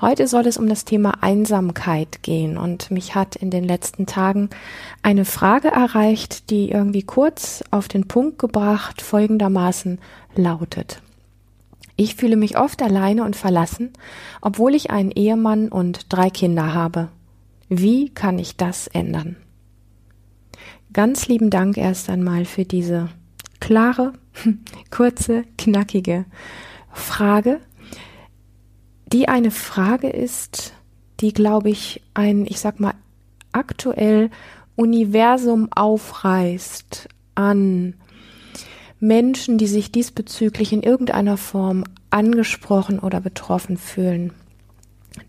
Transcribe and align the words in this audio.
Heute 0.00 0.26
soll 0.26 0.46
es 0.46 0.58
um 0.58 0.68
das 0.68 0.84
Thema 0.84 1.22
Einsamkeit 1.22 2.22
gehen 2.22 2.58
und 2.58 2.90
mich 2.90 3.14
hat 3.14 3.36
in 3.36 3.50
den 3.50 3.62
letzten 3.62 4.06
Tagen 4.06 4.50
eine 5.02 5.24
Frage 5.24 5.68
erreicht, 5.68 6.50
die 6.50 6.70
irgendwie 6.70 7.04
kurz 7.04 7.62
auf 7.70 7.86
den 7.86 8.08
Punkt 8.08 8.38
gebracht 8.40 9.02
folgendermaßen 9.02 10.00
lautet. 10.34 11.00
Ich 11.96 12.16
fühle 12.16 12.36
mich 12.36 12.58
oft 12.58 12.82
alleine 12.82 13.22
und 13.22 13.36
verlassen, 13.36 13.92
obwohl 14.40 14.74
ich 14.74 14.90
einen 14.90 15.12
Ehemann 15.12 15.68
und 15.68 16.12
drei 16.12 16.28
Kinder 16.28 16.74
habe. 16.74 17.08
Wie 17.68 18.10
kann 18.10 18.40
ich 18.40 18.56
das 18.56 18.88
ändern? 18.88 19.36
Ganz 20.92 21.28
lieben 21.28 21.50
Dank 21.50 21.76
erst 21.76 22.10
einmal 22.10 22.44
für 22.46 22.64
diese 22.64 23.10
klare, 23.60 24.12
kurze, 24.90 25.44
knackige 25.56 26.24
Frage, 26.92 27.60
die 29.14 29.28
eine 29.28 29.52
Frage 29.52 30.08
ist, 30.08 30.74
die, 31.20 31.32
glaube 31.32 31.70
ich, 31.70 32.02
ein, 32.14 32.46
ich 32.46 32.58
sag 32.58 32.80
mal, 32.80 32.94
aktuell 33.52 34.28
Universum 34.74 35.68
aufreißt 35.72 37.08
an 37.36 37.94
Menschen, 38.98 39.56
die 39.56 39.68
sich 39.68 39.92
diesbezüglich 39.92 40.72
in 40.72 40.82
irgendeiner 40.82 41.36
Form 41.36 41.84
angesprochen 42.10 42.98
oder 42.98 43.20
betroffen 43.20 43.76
fühlen. 43.76 44.32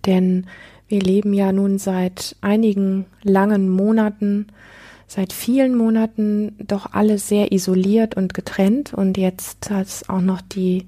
Denn 0.08 0.48
wir 0.88 1.02
leben 1.02 1.34
ja 1.34 1.52
nun 1.52 1.78
seit 1.78 2.38
einigen 2.42 3.06
langen 3.22 3.70
Monaten, 3.70 4.48
seit 5.06 5.32
vielen 5.32 5.76
Monaten 5.76 6.56
doch 6.58 6.94
alle 6.94 7.20
sehr 7.20 7.52
isoliert 7.52 8.18
und 8.18 8.34
getrennt 8.34 8.96
und 8.96 9.16
jetzt 9.20 9.70
hat 9.70 9.86
es 9.86 10.10
auch 10.10 10.22
noch 10.22 10.42
die 10.42 10.88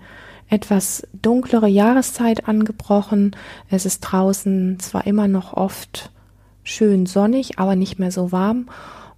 etwas 0.50 1.06
dunklere 1.22 1.68
Jahreszeit 1.68 2.48
angebrochen. 2.48 3.36
Es 3.70 3.86
ist 3.86 4.02
draußen 4.02 4.80
zwar 4.80 5.06
immer 5.08 5.28
noch 5.28 5.54
oft 5.54 6.12
schön 6.64 7.06
sonnig, 7.06 7.60
aber 7.60 7.76
nicht 7.76 8.00
mehr 8.00 8.12
so 8.12 8.32
warm. 8.32 8.68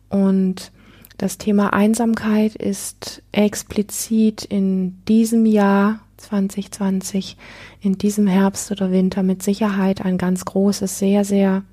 Und 0.10 0.72
das 1.18 1.38
Thema 1.38 1.74
Einsamkeit 1.74 2.56
ist 2.56 3.22
explizit 3.32 4.44
in 4.44 5.04
diesem 5.06 5.46
Jahr 5.46 6.00
2020, 6.18 7.38
in 7.82 7.98
diesem 7.98 8.28
Herbst 8.28 8.72
oder 8.72 8.92
Winter 8.92 9.24
mit 9.24 9.44
Sicherheit 9.44 10.04
ein 10.04 10.18
ganz 10.18 10.46
großes, 10.46 11.00
sehr, 11.00 11.26
sehr 11.26 11.64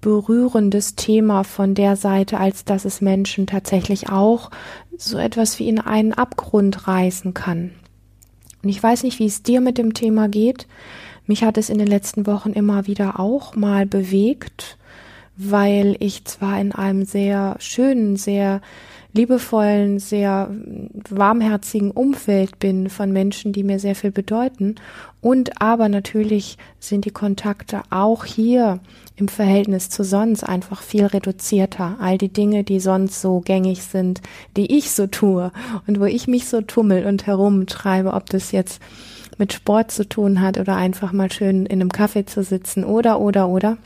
berührendes 0.00 0.96
Thema 0.96 1.44
von 1.44 1.74
der 1.74 1.96
Seite, 1.96 2.38
als 2.38 2.64
dass 2.64 2.84
es 2.84 3.00
Menschen 3.00 3.46
tatsächlich 3.46 4.08
auch 4.08 4.50
so 4.96 5.18
etwas 5.18 5.58
wie 5.58 5.68
in 5.68 5.78
einen 5.78 6.14
Abgrund 6.14 6.88
reißen 6.88 7.34
kann. 7.34 7.72
Und 8.62 8.68
ich 8.68 8.82
weiß 8.82 9.02
nicht, 9.02 9.18
wie 9.18 9.26
es 9.26 9.42
dir 9.42 9.60
mit 9.60 9.78
dem 9.78 9.94
Thema 9.94 10.28
geht. 10.28 10.66
Mich 11.26 11.44
hat 11.44 11.58
es 11.58 11.70
in 11.70 11.78
den 11.78 11.86
letzten 11.86 12.26
Wochen 12.26 12.52
immer 12.52 12.86
wieder 12.86 13.20
auch 13.20 13.54
mal 13.54 13.86
bewegt, 13.86 14.76
weil 15.42 15.96
ich 16.00 16.24
zwar 16.26 16.60
in 16.60 16.72
einem 16.72 17.04
sehr 17.04 17.56
schönen, 17.60 18.16
sehr 18.16 18.60
liebevollen, 19.12 19.98
sehr 19.98 20.50
warmherzigen 21.08 21.90
Umfeld 21.90 22.58
bin 22.58 22.90
von 22.90 23.10
Menschen, 23.10 23.52
die 23.52 23.64
mir 23.64 23.78
sehr 23.78 23.94
viel 23.94 24.10
bedeuten. 24.10 24.76
Und 25.20 25.60
aber 25.60 25.88
natürlich 25.88 26.58
sind 26.78 27.04
die 27.06 27.10
Kontakte 27.10 27.82
auch 27.90 28.24
hier 28.24 28.80
im 29.16 29.28
Verhältnis 29.28 29.88
zu 29.88 30.04
sonst 30.04 30.44
einfach 30.44 30.82
viel 30.82 31.06
reduzierter. 31.06 31.96
All 32.00 32.18
die 32.18 32.32
Dinge, 32.32 32.62
die 32.62 32.78
sonst 32.78 33.20
so 33.20 33.40
gängig 33.40 33.82
sind, 33.82 34.20
die 34.56 34.76
ich 34.76 34.92
so 34.92 35.06
tue 35.06 35.50
und 35.86 36.00
wo 36.00 36.04
ich 36.04 36.28
mich 36.28 36.48
so 36.48 36.60
tummel 36.60 37.06
und 37.06 37.26
herumtreibe, 37.26 38.12
ob 38.12 38.30
das 38.30 38.52
jetzt 38.52 38.80
mit 39.38 39.52
Sport 39.52 39.90
zu 39.90 40.08
tun 40.08 40.40
hat 40.40 40.58
oder 40.58 40.76
einfach 40.76 41.12
mal 41.12 41.32
schön 41.32 41.66
in 41.66 41.80
einem 41.80 41.90
Kaffee 41.90 42.26
zu 42.26 42.42
sitzen 42.44 42.84
oder, 42.84 43.20
oder, 43.20 43.48
oder. 43.48 43.78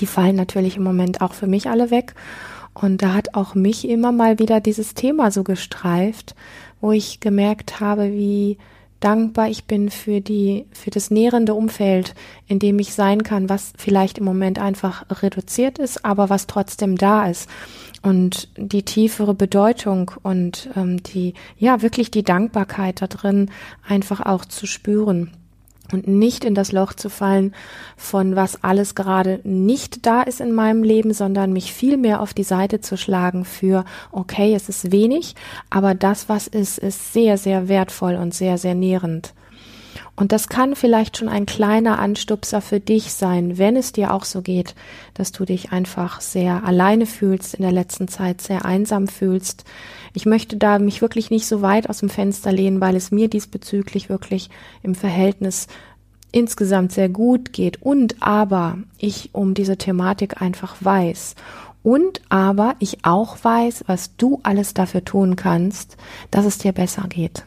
Die 0.00 0.06
fallen 0.06 0.36
natürlich 0.36 0.76
im 0.76 0.82
Moment 0.82 1.20
auch 1.20 1.34
für 1.34 1.46
mich 1.46 1.68
alle 1.68 1.90
weg. 1.90 2.14
Und 2.74 3.02
da 3.02 3.14
hat 3.14 3.34
auch 3.34 3.54
mich 3.54 3.88
immer 3.88 4.10
mal 4.10 4.38
wieder 4.38 4.60
dieses 4.60 4.94
Thema 4.94 5.30
so 5.30 5.44
gestreift, 5.44 6.34
wo 6.80 6.90
ich 6.92 7.20
gemerkt 7.20 7.80
habe, 7.80 8.12
wie 8.12 8.58
dankbar 8.98 9.48
ich 9.48 9.66
bin 9.66 9.90
für 9.90 10.20
die, 10.20 10.66
für 10.72 10.90
das 10.90 11.10
nährende 11.10 11.54
Umfeld, 11.54 12.14
in 12.46 12.58
dem 12.58 12.78
ich 12.78 12.94
sein 12.94 13.22
kann, 13.22 13.48
was 13.48 13.74
vielleicht 13.76 14.18
im 14.18 14.24
Moment 14.24 14.58
einfach 14.58 15.04
reduziert 15.22 15.78
ist, 15.78 16.04
aber 16.04 16.30
was 16.30 16.46
trotzdem 16.46 16.96
da 16.96 17.28
ist. 17.28 17.48
Und 18.02 18.48
die 18.56 18.82
tiefere 18.82 19.34
Bedeutung 19.34 20.10
und 20.22 20.68
ähm, 20.74 21.02
die, 21.02 21.34
ja, 21.58 21.80
wirklich 21.80 22.10
die 22.10 22.22
Dankbarkeit 22.22 23.02
da 23.02 23.06
drin 23.06 23.50
einfach 23.86 24.20
auch 24.20 24.44
zu 24.44 24.66
spüren 24.66 25.30
und 25.92 26.08
nicht 26.08 26.44
in 26.44 26.54
das 26.54 26.72
Loch 26.72 26.94
zu 26.94 27.08
fallen, 27.10 27.54
von 27.96 28.36
was 28.36 28.62
alles 28.64 28.94
gerade 28.94 29.40
nicht 29.44 30.06
da 30.06 30.22
ist 30.22 30.40
in 30.40 30.52
meinem 30.52 30.82
Leben, 30.82 31.12
sondern 31.12 31.52
mich 31.52 31.72
viel 31.72 31.96
mehr 31.96 32.20
auf 32.20 32.34
die 32.34 32.42
Seite 32.42 32.80
zu 32.80 32.96
schlagen 32.96 33.44
für, 33.44 33.84
okay, 34.10 34.54
es 34.54 34.68
ist 34.68 34.92
wenig, 34.92 35.34
aber 35.70 35.94
das, 35.94 36.28
was 36.28 36.46
ist, 36.46 36.78
ist 36.78 37.12
sehr, 37.12 37.38
sehr 37.38 37.68
wertvoll 37.68 38.14
und 38.14 38.34
sehr, 38.34 38.58
sehr 38.58 38.74
nährend. 38.74 39.34
Und 40.16 40.30
das 40.30 40.48
kann 40.48 40.76
vielleicht 40.76 41.16
schon 41.16 41.28
ein 41.28 41.44
kleiner 41.44 41.98
Anstupser 41.98 42.60
für 42.60 42.78
dich 42.78 43.12
sein, 43.12 43.58
wenn 43.58 43.76
es 43.76 43.92
dir 43.92 44.14
auch 44.14 44.24
so 44.24 44.42
geht, 44.42 44.76
dass 45.14 45.32
du 45.32 45.44
dich 45.44 45.72
einfach 45.72 46.20
sehr 46.20 46.64
alleine 46.64 47.06
fühlst, 47.06 47.54
in 47.54 47.62
der 47.62 47.72
letzten 47.72 48.06
Zeit 48.06 48.40
sehr 48.40 48.64
einsam 48.64 49.08
fühlst. 49.08 49.64
Ich 50.12 50.24
möchte 50.24 50.56
da 50.56 50.78
mich 50.78 51.02
wirklich 51.02 51.30
nicht 51.30 51.46
so 51.46 51.62
weit 51.62 51.90
aus 51.90 51.98
dem 51.98 52.10
Fenster 52.10 52.52
lehnen, 52.52 52.80
weil 52.80 52.94
es 52.94 53.10
mir 53.10 53.28
diesbezüglich 53.28 54.08
wirklich 54.08 54.50
im 54.84 54.94
Verhältnis 54.94 55.66
insgesamt 56.30 56.92
sehr 56.92 57.08
gut 57.08 57.52
geht 57.52 57.82
und 57.82 58.16
aber 58.20 58.78
ich 58.98 59.30
um 59.32 59.54
diese 59.54 59.76
Thematik 59.76 60.42
einfach 60.42 60.76
weiß 60.80 61.34
und 61.82 62.22
aber 62.28 62.74
ich 62.80 63.04
auch 63.04 63.36
weiß, 63.42 63.84
was 63.86 64.16
du 64.16 64.40
alles 64.42 64.74
dafür 64.74 65.04
tun 65.04 65.36
kannst, 65.36 65.96
dass 66.30 66.44
es 66.44 66.58
dir 66.58 66.72
besser 66.72 67.06
geht. 67.08 67.44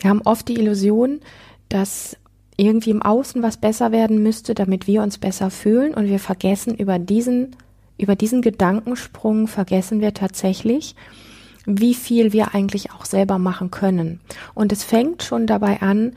Wir 0.00 0.10
haben 0.10 0.22
oft 0.22 0.48
die 0.48 0.58
Illusion, 0.58 1.20
dass 1.68 2.16
irgendwie 2.56 2.90
im 2.90 3.02
Außen 3.02 3.42
was 3.42 3.56
besser 3.56 3.92
werden 3.92 4.22
müsste, 4.22 4.54
damit 4.54 4.86
wir 4.86 5.02
uns 5.02 5.18
besser 5.18 5.50
fühlen 5.50 5.94
und 5.94 6.08
wir 6.08 6.18
vergessen 6.18 6.74
über 6.74 6.98
diesen, 6.98 7.56
über 7.98 8.16
diesen 8.16 8.42
Gedankensprung 8.42 9.46
vergessen 9.46 10.00
wir 10.00 10.12
tatsächlich, 10.12 10.96
wie 11.66 11.94
viel 11.94 12.32
wir 12.32 12.54
eigentlich 12.54 12.90
auch 12.92 13.04
selber 13.04 13.38
machen 13.38 13.70
können. 13.70 14.20
Und 14.54 14.72
es 14.72 14.82
fängt 14.82 15.22
schon 15.22 15.46
dabei 15.46 15.80
an, 15.82 16.14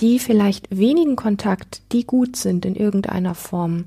die 0.00 0.18
vielleicht 0.18 0.76
wenigen 0.76 1.16
Kontakt, 1.16 1.82
die 1.92 2.06
gut 2.06 2.36
sind 2.36 2.64
in 2.64 2.74
irgendeiner 2.74 3.34
Form, 3.34 3.86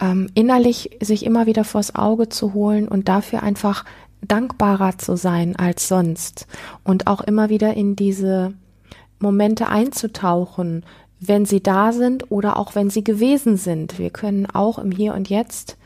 ähm, 0.00 0.28
innerlich 0.34 0.90
sich 1.00 1.24
immer 1.24 1.46
wieder 1.46 1.64
vors 1.64 1.94
Auge 1.94 2.28
zu 2.28 2.52
holen 2.52 2.86
und 2.86 3.08
dafür 3.08 3.42
einfach 3.42 3.84
dankbarer 4.20 4.98
zu 4.98 5.16
sein 5.16 5.56
als 5.56 5.88
sonst 5.88 6.46
und 6.82 7.06
auch 7.06 7.20
immer 7.20 7.48
wieder 7.48 7.74
in 7.74 7.96
diese 7.96 8.54
Momente 9.24 9.68
einzutauchen, 9.68 10.84
wenn 11.18 11.46
sie 11.46 11.62
da 11.62 11.92
sind 11.92 12.30
oder 12.30 12.58
auch 12.58 12.74
wenn 12.74 12.90
sie 12.90 13.02
gewesen 13.02 13.56
sind. 13.56 13.98
Wir 13.98 14.10
können 14.10 14.46
auch 14.46 14.78
im 14.78 14.90
Hier 14.90 15.14
und 15.14 15.28
Jetzt 15.28 15.76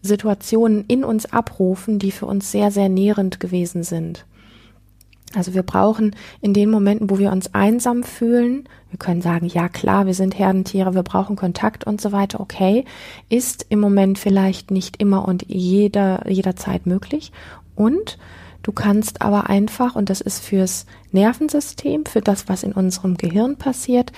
Situationen 0.00 0.84
in 0.86 1.04
uns 1.04 1.26
abrufen, 1.26 1.98
die 1.98 2.12
für 2.12 2.26
uns 2.26 2.52
sehr, 2.52 2.70
sehr 2.70 2.88
nährend 2.88 3.40
gewesen 3.40 3.82
sind. 3.82 4.24
Also 5.34 5.54
wir 5.54 5.64
brauchen 5.64 6.14
in 6.40 6.54
den 6.54 6.70
Momenten, 6.70 7.10
wo 7.10 7.18
wir 7.18 7.32
uns 7.32 7.52
einsam 7.52 8.04
fühlen, 8.04 8.68
wir 8.90 8.98
können 8.98 9.20
sagen, 9.20 9.46
ja 9.46 9.68
klar, 9.68 10.06
wir 10.06 10.14
sind 10.14 10.38
Herdentiere, 10.38 10.94
wir 10.94 11.02
brauchen 11.02 11.34
Kontakt 11.34 11.84
und 11.84 12.00
so 12.00 12.12
weiter, 12.12 12.38
okay, 12.40 12.84
ist 13.28 13.66
im 13.68 13.80
Moment 13.80 14.18
vielleicht 14.18 14.70
nicht 14.70 15.02
immer 15.02 15.26
und 15.26 15.44
jeder, 15.48 16.30
jederzeit 16.30 16.86
möglich. 16.86 17.32
Und 17.74 18.18
Du 18.66 18.72
kannst 18.72 19.22
aber 19.22 19.48
einfach, 19.48 19.94
und 19.94 20.10
das 20.10 20.20
ist 20.20 20.44
fürs 20.44 20.86
Nervensystem, 21.12 22.04
für 22.04 22.20
das, 22.20 22.48
was 22.48 22.64
in 22.64 22.72
unserem 22.72 23.16
Gehirn 23.16 23.54
passiert, 23.54 24.10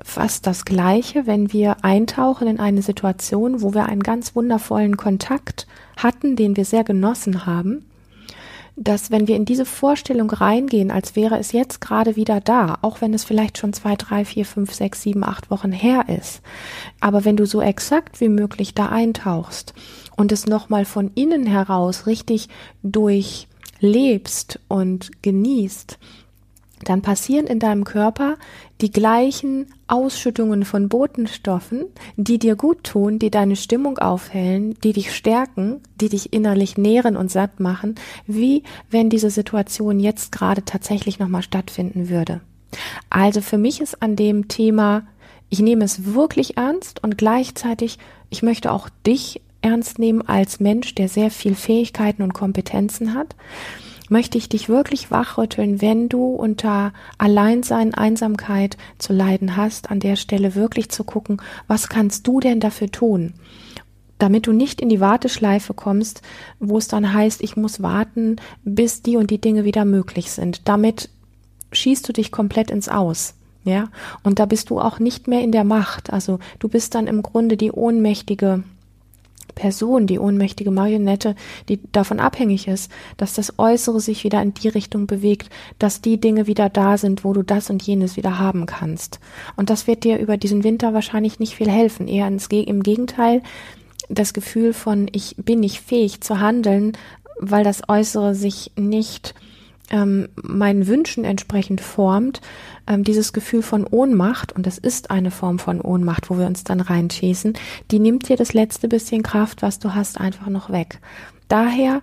fast 0.00 0.46
das 0.46 0.64
Gleiche, 0.64 1.26
wenn 1.26 1.52
wir 1.52 1.78
eintauchen 1.82 2.46
in 2.46 2.60
eine 2.60 2.82
Situation, 2.82 3.60
wo 3.60 3.74
wir 3.74 3.86
einen 3.86 4.04
ganz 4.04 4.36
wundervollen 4.36 4.96
Kontakt 4.96 5.66
hatten, 5.96 6.36
den 6.36 6.56
wir 6.56 6.64
sehr 6.64 6.84
genossen 6.84 7.44
haben, 7.44 7.86
dass 8.76 9.10
wenn 9.10 9.26
wir 9.26 9.34
in 9.34 9.44
diese 9.44 9.64
Vorstellung 9.64 10.30
reingehen, 10.30 10.92
als 10.92 11.16
wäre 11.16 11.36
es 11.36 11.50
jetzt 11.50 11.80
gerade 11.80 12.14
wieder 12.14 12.40
da, 12.40 12.78
auch 12.82 13.00
wenn 13.00 13.12
es 13.14 13.24
vielleicht 13.24 13.58
schon 13.58 13.72
zwei, 13.72 13.96
drei, 13.96 14.24
vier, 14.24 14.44
fünf, 14.44 14.72
sechs, 14.72 15.02
sieben, 15.02 15.24
acht 15.24 15.50
Wochen 15.50 15.72
her 15.72 16.04
ist, 16.06 16.40
aber 17.00 17.24
wenn 17.24 17.36
du 17.36 17.46
so 17.46 17.60
exakt 17.60 18.20
wie 18.20 18.28
möglich 18.28 18.74
da 18.74 18.90
eintauchst 18.90 19.74
und 20.16 20.30
es 20.30 20.46
nochmal 20.46 20.84
von 20.84 21.10
innen 21.16 21.46
heraus 21.46 22.06
richtig 22.06 22.48
durchlebst 23.80 24.60
und 24.68 25.10
genießt, 25.22 25.98
dann 26.84 27.02
passieren 27.02 27.46
in 27.48 27.58
deinem 27.58 27.82
Körper 27.82 28.36
die 28.80 28.92
gleichen 28.92 29.66
Ausschüttungen 29.88 30.64
von 30.64 30.88
Botenstoffen, 30.88 31.86
die 32.16 32.38
dir 32.38 32.54
gut 32.54 32.84
tun, 32.84 33.18
die 33.18 33.32
deine 33.32 33.56
Stimmung 33.56 33.98
aufhellen, 33.98 34.78
die 34.84 34.92
dich 34.92 35.12
stärken, 35.12 35.80
die 36.00 36.08
dich 36.08 36.32
innerlich 36.32 36.78
nähren 36.78 37.16
und 37.16 37.32
satt 37.32 37.58
machen, 37.58 37.96
wie 38.28 38.62
wenn 38.90 39.10
diese 39.10 39.30
Situation 39.30 39.98
jetzt 39.98 40.30
gerade 40.30 40.64
tatsächlich 40.64 41.18
nochmal 41.18 41.42
stattfinden 41.42 42.08
würde. 42.08 42.40
Also 43.10 43.40
für 43.40 43.58
mich 43.58 43.80
ist 43.80 44.00
an 44.00 44.14
dem 44.14 44.46
Thema, 44.46 45.04
ich 45.48 45.58
nehme 45.58 45.84
es 45.84 46.14
wirklich 46.14 46.58
ernst 46.58 47.02
und 47.02 47.18
gleichzeitig, 47.18 47.98
ich 48.30 48.42
möchte 48.42 48.70
auch 48.70 48.88
dich 49.04 49.40
ernst 49.60 49.98
nehmen 49.98 50.22
als 50.22 50.60
Mensch, 50.60 50.94
der 50.94 51.08
sehr 51.08 51.30
viel 51.30 51.54
Fähigkeiten 51.54 52.22
und 52.22 52.34
Kompetenzen 52.34 53.14
hat 53.14 53.34
möchte 54.08 54.38
ich 54.38 54.48
dich 54.48 54.68
wirklich 54.68 55.10
wachrütteln, 55.10 55.80
wenn 55.80 56.08
du 56.08 56.28
unter 56.28 56.92
Alleinsein, 57.18 57.94
Einsamkeit 57.94 58.76
zu 58.98 59.12
leiden 59.12 59.56
hast, 59.56 59.90
an 59.90 60.00
der 60.00 60.16
Stelle 60.16 60.54
wirklich 60.54 60.88
zu 60.90 61.04
gucken, 61.04 61.40
was 61.66 61.88
kannst 61.88 62.26
du 62.26 62.40
denn 62.40 62.60
dafür 62.60 62.90
tun? 62.90 63.34
damit 64.20 64.48
du 64.48 64.52
nicht 64.52 64.80
in 64.80 64.88
die 64.88 64.98
Warteschleife 64.98 65.74
kommst, 65.74 66.22
wo 66.58 66.76
es 66.76 66.88
dann 66.88 67.14
heißt, 67.14 67.40
ich 67.40 67.56
muss 67.56 67.82
warten, 67.82 68.36
bis 68.64 69.00
die 69.00 69.16
und 69.16 69.30
die 69.30 69.40
Dinge 69.40 69.64
wieder 69.64 69.84
möglich 69.84 70.32
sind. 70.32 70.66
Damit 70.66 71.08
schießt 71.70 72.08
du 72.08 72.12
dich 72.12 72.32
komplett 72.32 72.72
ins 72.72 72.88
Aus. 72.88 73.34
Ja, 73.62 73.90
und 74.24 74.38
da 74.38 74.46
bist 74.46 74.70
du 74.70 74.80
auch 74.80 74.98
nicht 74.98 75.28
mehr 75.28 75.42
in 75.42 75.52
der 75.52 75.62
Macht. 75.62 76.12
Also 76.12 76.38
du 76.58 76.68
bist 76.68 76.94
dann 76.94 77.06
im 77.06 77.22
Grunde 77.22 77.56
die 77.56 77.70
ohnmächtige 77.70 78.64
Person, 79.54 80.06
die 80.06 80.18
ohnmächtige 80.18 80.70
Marionette, 80.70 81.34
die 81.68 81.80
davon 81.92 82.20
abhängig 82.20 82.68
ist, 82.68 82.90
dass 83.16 83.34
das 83.34 83.58
Äußere 83.58 84.00
sich 84.00 84.24
wieder 84.24 84.40
in 84.42 84.54
die 84.54 84.68
Richtung 84.68 85.06
bewegt, 85.06 85.50
dass 85.78 86.00
die 86.00 86.20
Dinge 86.20 86.46
wieder 86.46 86.68
da 86.68 86.98
sind, 86.98 87.24
wo 87.24 87.32
du 87.32 87.42
das 87.42 87.70
und 87.70 87.82
jenes 87.82 88.16
wieder 88.16 88.38
haben 88.38 88.66
kannst. 88.66 89.20
Und 89.56 89.70
das 89.70 89.86
wird 89.86 90.04
dir 90.04 90.18
über 90.18 90.36
diesen 90.36 90.64
Winter 90.64 90.94
wahrscheinlich 90.94 91.38
nicht 91.38 91.54
viel 91.54 91.70
helfen. 91.70 92.08
Eher 92.08 92.28
im 92.28 92.82
Gegenteil, 92.82 93.42
das 94.08 94.32
Gefühl 94.32 94.72
von, 94.72 95.08
ich 95.12 95.34
bin 95.36 95.60
nicht 95.60 95.80
fähig 95.80 96.20
zu 96.20 96.40
handeln, 96.40 96.96
weil 97.38 97.64
das 97.64 97.82
Äußere 97.88 98.34
sich 98.34 98.72
nicht 98.76 99.34
ähm, 99.90 100.28
meinen 100.36 100.86
Wünschen 100.86 101.24
entsprechend 101.24 101.80
formt, 101.80 102.40
ähm, 102.86 103.04
dieses 103.04 103.32
Gefühl 103.32 103.62
von 103.62 103.86
Ohnmacht, 103.86 104.52
und 104.52 104.66
das 104.66 104.78
ist 104.78 105.10
eine 105.10 105.30
Form 105.30 105.58
von 105.58 105.80
Ohnmacht, 105.80 106.30
wo 106.30 106.38
wir 106.38 106.46
uns 106.46 106.64
dann 106.64 106.80
reinschießen, 106.80 107.54
die 107.90 107.98
nimmt 107.98 108.28
dir 108.28 108.36
das 108.36 108.52
letzte 108.52 108.88
bisschen 108.88 109.22
Kraft, 109.22 109.62
was 109.62 109.78
du 109.78 109.94
hast, 109.94 110.20
einfach 110.20 110.48
noch 110.48 110.70
weg. 110.70 111.00
Daher 111.48 112.02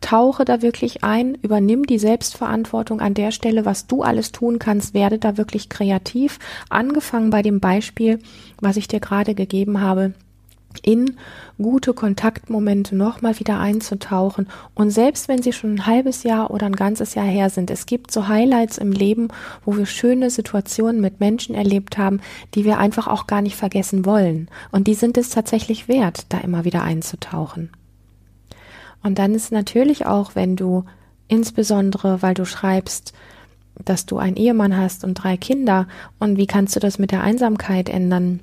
tauche 0.00 0.44
da 0.44 0.62
wirklich 0.62 1.04
ein, 1.04 1.36
übernimm 1.36 1.84
die 1.84 1.98
Selbstverantwortung 1.98 3.00
an 3.00 3.14
der 3.14 3.30
Stelle, 3.30 3.64
was 3.64 3.86
du 3.86 4.02
alles 4.02 4.32
tun 4.32 4.58
kannst, 4.58 4.94
werde 4.94 5.18
da 5.18 5.36
wirklich 5.36 5.68
kreativ, 5.68 6.38
angefangen 6.68 7.30
bei 7.30 7.42
dem 7.42 7.60
Beispiel, 7.60 8.18
was 8.60 8.76
ich 8.76 8.88
dir 8.88 9.00
gerade 9.00 9.34
gegeben 9.34 9.80
habe, 9.80 10.12
in 10.82 11.16
gute 11.58 11.94
Kontaktmomente 11.94 12.94
nochmal 12.94 13.38
wieder 13.38 13.58
einzutauchen. 13.58 14.48
Und 14.74 14.90
selbst 14.90 15.28
wenn 15.28 15.42
sie 15.42 15.52
schon 15.52 15.74
ein 15.74 15.86
halbes 15.86 16.22
Jahr 16.22 16.50
oder 16.50 16.66
ein 16.66 16.76
ganzes 16.76 17.14
Jahr 17.14 17.26
her 17.26 17.50
sind, 17.50 17.70
es 17.70 17.86
gibt 17.86 18.10
so 18.10 18.28
Highlights 18.28 18.78
im 18.78 18.92
Leben, 18.92 19.28
wo 19.64 19.76
wir 19.76 19.86
schöne 19.86 20.30
Situationen 20.30 21.00
mit 21.00 21.20
Menschen 21.20 21.54
erlebt 21.54 21.98
haben, 21.98 22.20
die 22.54 22.64
wir 22.64 22.78
einfach 22.78 23.06
auch 23.06 23.26
gar 23.26 23.42
nicht 23.42 23.56
vergessen 23.56 24.04
wollen. 24.04 24.48
Und 24.70 24.86
die 24.86 24.94
sind 24.94 25.16
es 25.16 25.30
tatsächlich 25.30 25.88
wert, 25.88 26.26
da 26.28 26.38
immer 26.38 26.64
wieder 26.64 26.82
einzutauchen. 26.82 27.70
Und 29.02 29.18
dann 29.18 29.34
ist 29.34 29.52
natürlich 29.52 30.06
auch, 30.06 30.34
wenn 30.34 30.56
du 30.56 30.84
insbesondere, 31.28 32.22
weil 32.22 32.34
du 32.34 32.44
schreibst, 32.44 33.12
dass 33.84 34.06
du 34.06 34.18
einen 34.18 34.36
Ehemann 34.36 34.76
hast 34.76 35.04
und 35.04 35.14
drei 35.14 35.36
Kinder, 35.36 35.86
und 36.18 36.38
wie 36.38 36.46
kannst 36.46 36.76
du 36.76 36.80
das 36.80 36.98
mit 36.98 37.12
der 37.12 37.22
Einsamkeit 37.22 37.88
ändern? 37.88 38.40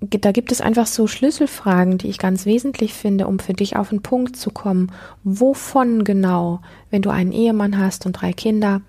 Da 0.00 0.32
gibt 0.32 0.50
es 0.50 0.62
einfach 0.62 0.86
so 0.86 1.06
Schlüsselfragen, 1.06 1.98
die 1.98 2.08
ich 2.08 2.18
ganz 2.18 2.46
wesentlich 2.46 2.94
finde, 2.94 3.26
um 3.26 3.38
für 3.38 3.52
dich 3.52 3.76
auf 3.76 3.90
den 3.90 4.00
Punkt 4.00 4.36
zu 4.36 4.50
kommen. 4.50 4.90
Wovon 5.24 6.04
genau, 6.04 6.60
wenn 6.90 7.02
du 7.02 7.10
einen 7.10 7.32
Ehemann 7.32 7.78
hast 7.78 8.06
und 8.06 8.12
drei 8.12 8.32
Kinder 8.32 8.80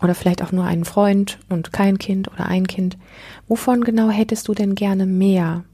oder 0.00 0.14
vielleicht 0.14 0.42
auch 0.42 0.52
nur 0.52 0.64
einen 0.64 0.86
Freund 0.86 1.38
und 1.50 1.72
kein 1.72 1.98
Kind 1.98 2.28
oder 2.28 2.46
ein 2.46 2.66
Kind, 2.66 2.96
wovon 3.46 3.84
genau 3.84 4.08
hättest 4.08 4.48
du 4.48 4.54
denn 4.54 4.74
gerne 4.74 5.04
mehr? 5.04 5.64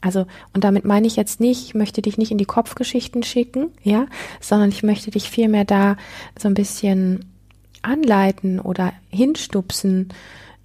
Also, 0.00 0.26
und 0.52 0.64
damit 0.64 0.84
meine 0.84 1.06
ich 1.06 1.16
jetzt 1.16 1.38
nicht, 1.38 1.66
ich 1.66 1.74
möchte 1.74 2.02
dich 2.02 2.18
nicht 2.18 2.32
in 2.32 2.38
die 2.38 2.44
Kopfgeschichten 2.44 3.22
schicken, 3.22 3.70
ja, 3.82 4.06
sondern 4.40 4.70
ich 4.70 4.82
möchte 4.82 5.10
dich 5.10 5.30
vielmehr 5.30 5.64
da 5.64 5.96
so 6.38 6.48
ein 6.48 6.54
bisschen 6.54 7.26
anleiten 7.82 8.60
oder 8.60 8.92
hinstupsen 9.10 10.08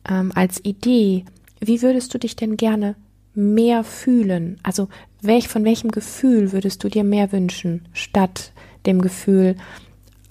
ähm, 0.10 0.32
als 0.34 0.64
Idee. 0.64 1.26
Wie 1.60 1.82
würdest 1.82 2.14
du 2.14 2.18
dich 2.18 2.36
denn 2.36 2.58
gerne 2.58 2.96
mehr 3.38 3.84
fühlen? 3.84 4.60
Also 4.64 4.90
welch, 5.22 5.48
von 5.48 5.64
welchem 5.64 5.92
Gefühl 5.92 6.52
würdest 6.52 6.84
du 6.84 6.90
dir 6.90 7.04
mehr 7.04 7.32
wünschen, 7.32 7.88
statt 7.94 8.52
dem 8.86 9.02
Gefühl 9.02 9.56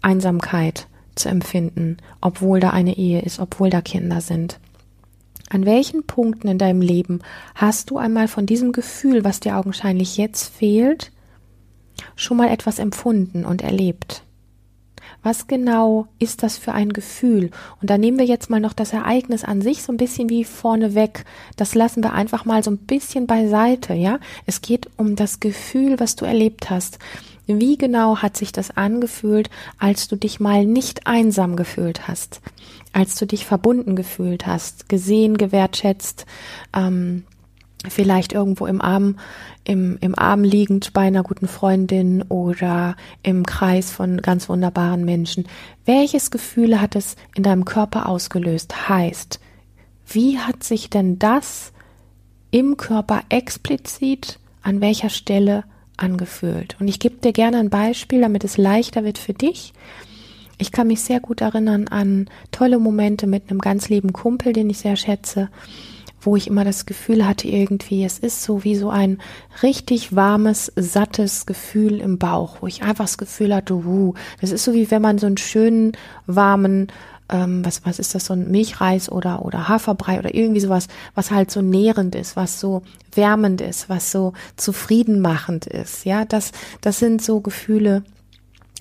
Einsamkeit 0.03 0.89
zu 1.15 1.29
empfinden, 1.29 1.97
obwohl 2.21 2.61
da 2.61 2.71
eine 2.71 2.97
Ehe 2.97 3.23
ist, 3.23 3.39
obwohl 3.39 3.71
da 3.71 3.81
Kinder 3.81 4.21
sind? 4.21 4.59
An 5.49 5.65
welchen 5.65 6.05
Punkten 6.05 6.49
in 6.49 6.59
deinem 6.59 6.81
Leben 6.81 7.21
hast 7.55 7.91
du 7.91 7.99
einmal 7.99 8.27
von 8.27 8.47
diesem 8.47 8.73
Gefühl, 8.73 9.23
was 9.23 9.39
dir 9.39 9.57
augenscheinlich 9.57 10.17
jetzt 10.17 10.53
fehlt, 10.53 11.13
schon 12.17 12.37
mal 12.37 12.49
etwas 12.49 12.81
empfunden 12.81 13.45
und 13.45 13.63
erlebt? 13.63 14.26
Was 15.23 15.47
genau 15.47 16.07
ist 16.19 16.43
das 16.43 16.57
für 16.57 16.73
ein 16.73 16.93
Gefühl? 16.93 17.51
Und 17.81 17.91
da 17.91 17.99
nehmen 17.99 18.19
wir 18.19 18.27
jetzt 18.27 18.51
mal 18.51 18.61
noch 18.61 18.73
das 18.73 18.93
Ereignis 18.93 19.45
an 19.45 19.61
sich 19.61 19.83
so 19.83 19.93
ein 19.93 19.97
bisschen 19.97 20.29
wie 20.29 20.45
vorne 20.45 20.95
weg. 20.95 21.25
Das 21.57 21.75
lassen 21.75 22.03
wir 22.03 22.13
einfach 22.13 22.45
mal 22.45 22.63
so 22.63 22.71
ein 22.71 22.79
bisschen 22.79 23.27
beiseite, 23.27 23.95
ja? 23.95 24.19
Es 24.47 24.61
geht 24.61 24.89
um 24.97 25.17
das 25.17 25.41
Gefühl, 25.41 25.99
was 25.99 26.17
du 26.17 26.25
erlebt 26.25 26.71
hast. 26.71 26.99
Wie 27.47 27.79
genau 27.79 28.19
hat 28.19 28.37
sich 28.37 28.51
das 28.51 28.77
angefühlt, 28.77 29.51
als 29.79 30.09
du 30.09 30.17
dich 30.17 30.41
mal 30.41 30.67
nicht 30.67 31.07
einsam 31.07 31.55
gefühlt 31.55 32.09
hast, 32.09 32.41
als 32.93 33.15
du 33.15 33.27
dich 33.27 33.47
verbunden 33.47 33.95
gefühlt 33.95 34.47
hast, 34.47 34.89
gesehen, 34.89 35.39
gewertschätzt, 35.39 36.27
ähm, 36.75 37.25
vielleicht 37.89 38.33
irgendwo 38.33 38.67
im 38.67 38.81
Arm, 38.81 39.19
im, 39.67 39.99
im 40.01 40.17
Arm 40.17 40.45
liegend 40.45 40.93
bei 40.93 41.03
einer 41.03 41.25
guten 41.25 41.49
Freundin 41.49 42.23
oder 42.23 42.97
im 43.23 43.45
Kreis 43.45 43.91
von 43.91 44.19
ganz 44.23 44.49
wunderbaren 44.49 45.05
Menschen. 45.05 45.47
Welches 45.85 46.31
Gefühl 46.31 46.81
hat 46.81 46.95
es 46.95 47.17
in 47.35 47.43
deinem 47.43 47.65
Körper 47.65 48.09
ausgelöst? 48.09 48.89
Heißt, 48.89 49.41
wie 50.07 50.39
hat 50.39 50.63
sich 50.63 50.89
denn 50.89 51.19
das 51.19 51.73
im 52.53 52.77
Körper 52.77 53.23
explizit 53.29 54.39
an 54.63 54.81
welcher 54.81 55.11
Stelle 55.11 55.65
angefühlt? 55.97 56.77
Und 56.79 56.87
ich 56.87 57.01
gebe 57.01 57.17
dir 57.17 57.33
gerne 57.33 57.59
ein 57.59 57.71
Beispiel, 57.71 58.21
damit 58.21 58.45
es 58.45 58.57
leichter 58.57 59.03
wird 59.03 59.19
für 59.19 59.35
dich. 59.35 59.73
Ich 60.59 60.71
kann 60.71 60.87
mich 60.87 61.03
sehr 61.03 61.19
gut 61.19 61.41
erinnern 61.41 61.89
an 61.89 62.31
tolle 62.53 62.79
Momente 62.79 63.27
mit 63.27 63.51
einem 63.51 63.59
ganz 63.59 63.89
lieben 63.89 64.13
Kumpel, 64.13 64.53
den 64.53 64.71
ich 64.71 64.79
sehr 64.79 64.97
schätze 64.97 65.49
wo 66.27 66.37
ich 66.37 66.49
immer 66.49 66.65
das 66.65 66.85
Gefühl 66.85 67.27
hatte, 67.27 67.49
irgendwie, 67.49 68.05
es 68.05 68.19
ist 68.19 68.43
so 68.43 68.65
wie 68.65 68.75
so 68.77 68.91
ein 68.91 69.19
richtig 69.63 70.15
warmes, 70.15 70.73
sattes 70.77 71.47
Gefühl 71.47 72.01
im 72.01 72.19
Bauch, 72.19 72.57
wo 72.61 72.67
ich 72.67 72.83
einfach 72.83 73.05
das 73.05 73.17
Gefühl 73.17 73.55
hatte, 73.55 73.75
uh, 73.75 74.15
das 74.41 74.51
ist 74.51 74.65
so 74.65 74.75
wie 74.75 74.91
wenn 74.91 75.01
man 75.01 75.19
so 75.19 75.27
einen 75.27 75.37
schönen, 75.37 75.93
warmen, 76.27 76.89
ähm, 77.29 77.65
was, 77.65 77.85
was 77.85 77.99
ist 77.99 78.15
das, 78.15 78.27
so 78.27 78.35
ein 78.35 78.51
Milchreis 78.51 79.11
oder, 79.11 79.45
oder 79.45 79.69
Haferbrei 79.69 80.19
oder 80.19 80.35
irgendwie 80.35 80.61
sowas, 80.61 80.89
was 81.15 81.31
halt 81.31 81.51
so 81.51 81.63
nährend 81.63 82.15
ist, 82.15 82.37
was 82.37 82.61
so 82.61 82.83
wärmend 83.15 83.61
ist, 83.61 83.89
was 83.89 84.11
so 84.11 84.33
zufriedenmachend 84.57 85.67
ist. 85.67 86.05
Ja, 86.05 86.25
das, 86.25 86.53
das 86.81 86.99
sind 86.99 87.23
so 87.23 87.41
Gefühle, 87.41 88.03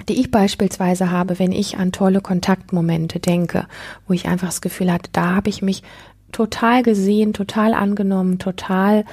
die 0.09 0.19
ich 0.19 0.29
beispielsweise 0.29 1.09
habe, 1.09 1.39
wenn 1.39 1.51
ich 1.51 1.77
an 1.77 1.91
tolle 1.91 2.21
Kontaktmomente 2.21 3.19
denke, 3.19 3.67
wo 4.07 4.13
ich 4.13 4.27
einfach 4.27 4.47
das 4.47 4.61
Gefühl 4.61 4.91
hatte, 4.91 5.09
da 5.13 5.35
habe 5.35 5.49
ich 5.49 5.61
mich 5.61 5.83
total 6.31 6.83
gesehen, 6.83 7.33
total 7.33 7.73
angenommen, 7.73 8.39
total, 8.39 9.05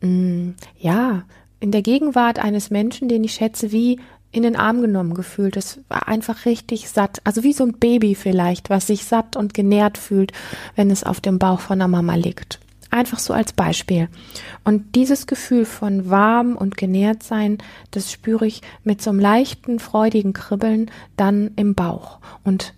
mh, 0.00 0.08
mm, 0.08 0.54
ja, 0.78 1.24
in 1.60 1.70
der 1.72 1.82
Gegenwart 1.82 2.38
eines 2.38 2.70
Menschen, 2.70 3.08
den 3.08 3.24
ich 3.24 3.34
schätze, 3.34 3.72
wie 3.72 3.98
in 4.30 4.42
den 4.42 4.56
Arm 4.56 4.82
genommen 4.82 5.14
gefühlt. 5.14 5.56
Es 5.56 5.80
war 5.88 6.08
einfach 6.08 6.44
richtig 6.44 6.90
satt. 6.90 7.20
Also 7.24 7.42
wie 7.42 7.54
so 7.54 7.64
ein 7.64 7.78
Baby 7.78 8.14
vielleicht, 8.14 8.68
was 8.68 8.86
sich 8.86 9.04
satt 9.04 9.36
und 9.36 9.54
genährt 9.54 9.96
fühlt, 9.96 10.32
wenn 10.74 10.90
es 10.90 11.04
auf 11.04 11.20
dem 11.20 11.38
Bauch 11.38 11.60
von 11.60 11.78
der 11.78 11.88
Mama 11.88 12.14
liegt. 12.16 12.60
Einfach 12.90 13.18
so 13.18 13.32
als 13.32 13.52
Beispiel. 13.52 14.08
Und 14.62 14.94
dieses 14.94 15.26
Gefühl 15.26 15.64
von 15.64 16.10
warm 16.10 16.54
und 16.56 16.76
genährt 16.76 17.22
sein, 17.22 17.58
das 17.90 18.12
spüre 18.12 18.46
ich 18.46 18.62
mit 18.84 19.02
so 19.02 19.10
einem 19.10 19.20
leichten, 19.20 19.78
freudigen 19.78 20.34
Kribbeln 20.34 20.90
dann 21.16 21.50
im 21.56 21.74
Bauch. 21.74 22.18
Und 22.44 22.74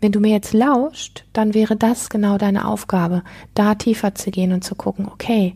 wenn 0.00 0.12
du 0.12 0.20
mir 0.20 0.30
jetzt 0.30 0.54
lauscht, 0.54 1.24
dann 1.32 1.54
wäre 1.54 1.76
das 1.76 2.08
genau 2.08 2.38
deine 2.38 2.66
Aufgabe, 2.66 3.22
da 3.54 3.74
tiefer 3.74 4.14
zu 4.14 4.30
gehen 4.30 4.52
und 4.52 4.64
zu 4.64 4.74
gucken, 4.74 5.06
okay, 5.06 5.54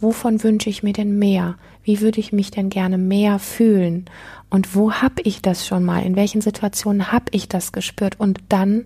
wovon 0.00 0.42
wünsche 0.42 0.68
ich 0.68 0.82
mir 0.82 0.92
denn 0.92 1.18
mehr? 1.18 1.56
Wie 1.82 2.00
würde 2.00 2.20
ich 2.20 2.32
mich 2.32 2.50
denn 2.50 2.68
gerne 2.68 2.98
mehr 2.98 3.38
fühlen? 3.38 4.06
Und 4.50 4.74
wo 4.74 4.92
habe 4.92 5.22
ich 5.22 5.40
das 5.40 5.66
schon 5.66 5.84
mal? 5.84 6.04
In 6.04 6.16
welchen 6.16 6.40
Situationen 6.40 7.10
habe 7.12 7.26
ich 7.30 7.48
das 7.48 7.72
gespürt? 7.72 8.20
Und 8.20 8.40
dann, 8.48 8.84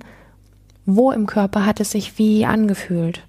wo 0.86 1.10
im 1.10 1.26
Körper 1.26 1.66
hat 1.66 1.80
es 1.80 1.90
sich 1.90 2.18
wie 2.18 2.44
angefühlt? 2.46 3.22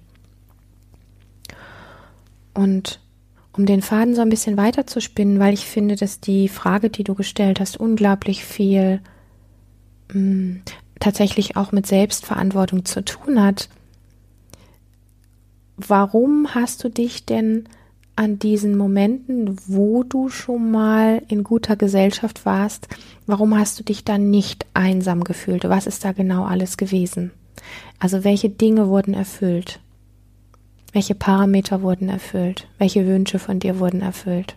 Und 2.54 3.00
um 3.54 3.66
den 3.66 3.82
Faden 3.82 4.14
so 4.14 4.22
ein 4.22 4.28
bisschen 4.28 4.56
weiter 4.56 4.86
zu 4.86 5.00
spinnen, 5.00 5.38
weil 5.38 5.52
ich 5.52 5.66
finde, 5.66 5.96
dass 5.96 6.20
die 6.20 6.48
Frage, 6.48 6.90
die 6.90 7.04
du 7.04 7.14
gestellt 7.14 7.60
hast, 7.60 7.76
unglaublich 7.76 8.44
viel 8.44 9.00
mh, 10.12 10.20
mm, 10.20 10.62
tatsächlich 11.02 11.56
auch 11.56 11.72
mit 11.72 11.86
Selbstverantwortung 11.86 12.84
zu 12.84 13.04
tun 13.04 13.42
hat. 13.42 13.68
Warum 15.76 16.54
hast 16.54 16.84
du 16.84 16.88
dich 16.88 17.26
denn 17.26 17.64
an 18.14 18.38
diesen 18.38 18.76
Momenten, 18.76 19.56
wo 19.66 20.04
du 20.04 20.28
schon 20.28 20.70
mal 20.70 21.22
in 21.28 21.42
guter 21.42 21.76
Gesellschaft 21.76 22.46
warst, 22.46 22.88
warum 23.26 23.58
hast 23.58 23.80
du 23.80 23.84
dich 23.84 24.04
dann 24.04 24.30
nicht 24.30 24.66
einsam 24.74 25.24
gefühlt? 25.24 25.64
Was 25.68 25.86
ist 25.86 26.04
da 26.04 26.12
genau 26.12 26.44
alles 26.44 26.76
gewesen? 26.76 27.32
Also 27.98 28.22
welche 28.22 28.50
Dinge 28.50 28.88
wurden 28.88 29.14
erfüllt? 29.14 29.80
Welche 30.92 31.14
Parameter 31.14 31.82
wurden 31.82 32.10
erfüllt? 32.10 32.68
Welche 32.78 33.06
Wünsche 33.06 33.38
von 33.38 33.58
dir 33.58 33.80
wurden 33.80 34.02
erfüllt? 34.02 34.56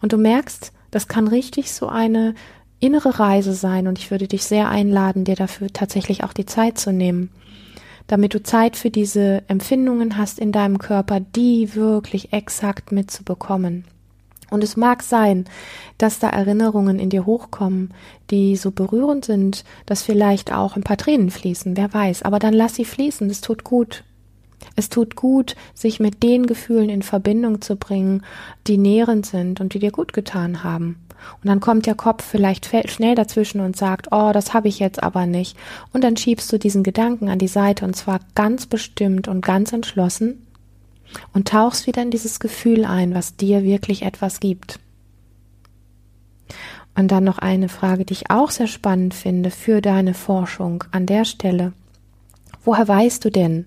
Und 0.00 0.12
du 0.12 0.16
merkst, 0.16 0.72
das 0.90 1.06
kann 1.06 1.28
richtig 1.28 1.70
so 1.72 1.88
eine 1.88 2.34
innere 2.80 3.18
Reise 3.18 3.54
sein 3.54 3.88
und 3.88 3.98
ich 3.98 4.10
würde 4.10 4.28
dich 4.28 4.44
sehr 4.44 4.68
einladen, 4.68 5.24
dir 5.24 5.36
dafür 5.36 5.68
tatsächlich 5.72 6.24
auch 6.24 6.32
die 6.32 6.46
Zeit 6.46 6.78
zu 6.78 6.92
nehmen, 6.92 7.30
damit 8.06 8.34
du 8.34 8.42
Zeit 8.42 8.76
für 8.76 8.90
diese 8.90 9.42
Empfindungen 9.48 10.16
hast 10.16 10.38
in 10.38 10.52
deinem 10.52 10.78
Körper, 10.78 11.20
die 11.20 11.74
wirklich 11.74 12.32
exakt 12.32 12.92
mitzubekommen. 12.92 13.84
Und 14.50 14.64
es 14.64 14.76
mag 14.76 15.02
sein, 15.02 15.44
dass 15.98 16.20
da 16.20 16.30
Erinnerungen 16.30 16.98
in 16.98 17.10
dir 17.10 17.26
hochkommen, 17.26 17.92
die 18.30 18.56
so 18.56 18.70
berührend 18.70 19.24
sind, 19.24 19.64
dass 19.84 20.02
vielleicht 20.02 20.52
auch 20.52 20.74
ein 20.74 20.84
paar 20.84 20.96
Tränen 20.96 21.30
fließen, 21.30 21.76
wer 21.76 21.92
weiß, 21.92 22.22
aber 22.22 22.38
dann 22.38 22.54
lass 22.54 22.74
sie 22.74 22.86
fließen, 22.86 23.28
es 23.28 23.40
tut 23.40 23.64
gut. 23.64 24.04
Es 24.74 24.88
tut 24.88 25.16
gut, 25.16 25.54
sich 25.74 26.00
mit 26.00 26.22
den 26.22 26.46
Gefühlen 26.46 26.88
in 26.88 27.02
Verbindung 27.02 27.60
zu 27.60 27.76
bringen, 27.76 28.22
die 28.66 28.78
nährend 28.78 29.26
sind 29.26 29.60
und 29.60 29.74
die 29.74 29.78
dir 29.78 29.92
gut 29.92 30.12
getan 30.12 30.64
haben. 30.64 30.96
Und 31.42 31.48
dann 31.48 31.60
kommt 31.60 31.86
der 31.86 31.94
Kopf 31.94 32.24
vielleicht 32.24 32.70
schnell 32.90 33.14
dazwischen 33.14 33.60
und 33.60 33.76
sagt, 33.76 34.08
oh, 34.10 34.32
das 34.32 34.54
habe 34.54 34.68
ich 34.68 34.78
jetzt 34.78 35.02
aber 35.02 35.26
nicht. 35.26 35.56
Und 35.92 36.04
dann 36.04 36.16
schiebst 36.16 36.52
du 36.52 36.58
diesen 36.58 36.82
Gedanken 36.82 37.28
an 37.28 37.38
die 37.38 37.48
Seite 37.48 37.84
und 37.84 37.94
zwar 37.94 38.20
ganz 38.34 38.66
bestimmt 38.66 39.28
und 39.28 39.44
ganz 39.44 39.72
entschlossen 39.72 40.46
und 41.32 41.48
tauchst 41.48 41.86
wieder 41.86 42.02
in 42.02 42.10
dieses 42.10 42.40
Gefühl 42.40 42.84
ein, 42.84 43.14
was 43.14 43.36
dir 43.36 43.62
wirklich 43.62 44.02
etwas 44.02 44.40
gibt. 44.40 44.78
Und 46.94 47.12
dann 47.12 47.24
noch 47.24 47.38
eine 47.38 47.68
Frage, 47.68 48.04
die 48.04 48.14
ich 48.14 48.30
auch 48.30 48.50
sehr 48.50 48.66
spannend 48.66 49.14
finde 49.14 49.50
für 49.50 49.80
deine 49.80 50.14
Forschung 50.14 50.82
an 50.90 51.06
der 51.06 51.24
Stelle. 51.24 51.72
Woher 52.64 52.88
weißt 52.88 53.24
du 53.24 53.30
denn, 53.30 53.66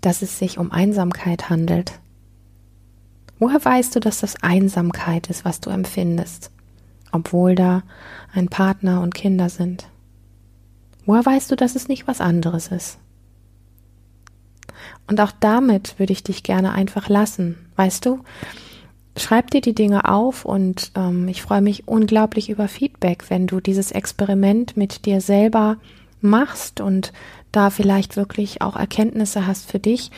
dass 0.00 0.22
es 0.22 0.38
sich 0.38 0.58
um 0.58 0.72
Einsamkeit 0.72 1.48
handelt? 1.48 1.92
Woher 3.38 3.64
weißt 3.64 3.94
du, 3.94 4.00
dass 4.00 4.20
das 4.20 4.42
Einsamkeit 4.42 5.30
ist, 5.30 5.44
was 5.44 5.60
du 5.60 5.70
empfindest? 5.70 6.50
Obwohl 7.12 7.54
da 7.54 7.82
ein 8.32 8.48
Partner 8.48 9.00
und 9.00 9.14
Kinder 9.14 9.48
sind? 9.48 9.88
Woher 11.06 11.24
weißt 11.24 11.50
du, 11.50 11.56
dass 11.56 11.76
es 11.76 11.88
nicht 11.88 12.06
was 12.06 12.20
anderes 12.20 12.68
ist? 12.68 12.98
Und 15.06 15.20
auch 15.20 15.32
damit 15.40 15.98
würde 15.98 16.12
ich 16.12 16.22
dich 16.22 16.42
gerne 16.42 16.72
einfach 16.72 17.08
lassen, 17.08 17.56
weißt 17.76 18.06
du? 18.06 18.20
Schreib 19.16 19.50
dir 19.50 19.60
die 19.60 19.74
Dinge 19.74 20.08
auf 20.08 20.44
und 20.44 20.92
ähm, 20.94 21.26
ich 21.26 21.42
freue 21.42 21.62
mich 21.62 21.88
unglaublich 21.88 22.48
über 22.48 22.68
Feedback, 22.68 23.24
wenn 23.28 23.46
du 23.46 23.60
dieses 23.60 23.90
Experiment 23.90 24.76
mit 24.76 25.04
dir 25.04 25.20
selber 25.20 25.78
machst 26.20 26.80
und 26.80 27.12
da 27.50 27.70
vielleicht 27.70 28.16
wirklich 28.16 28.62
auch 28.62 28.76
Erkenntnisse 28.76 29.46
hast 29.46 29.68
für 29.68 29.80
dich 29.80 30.10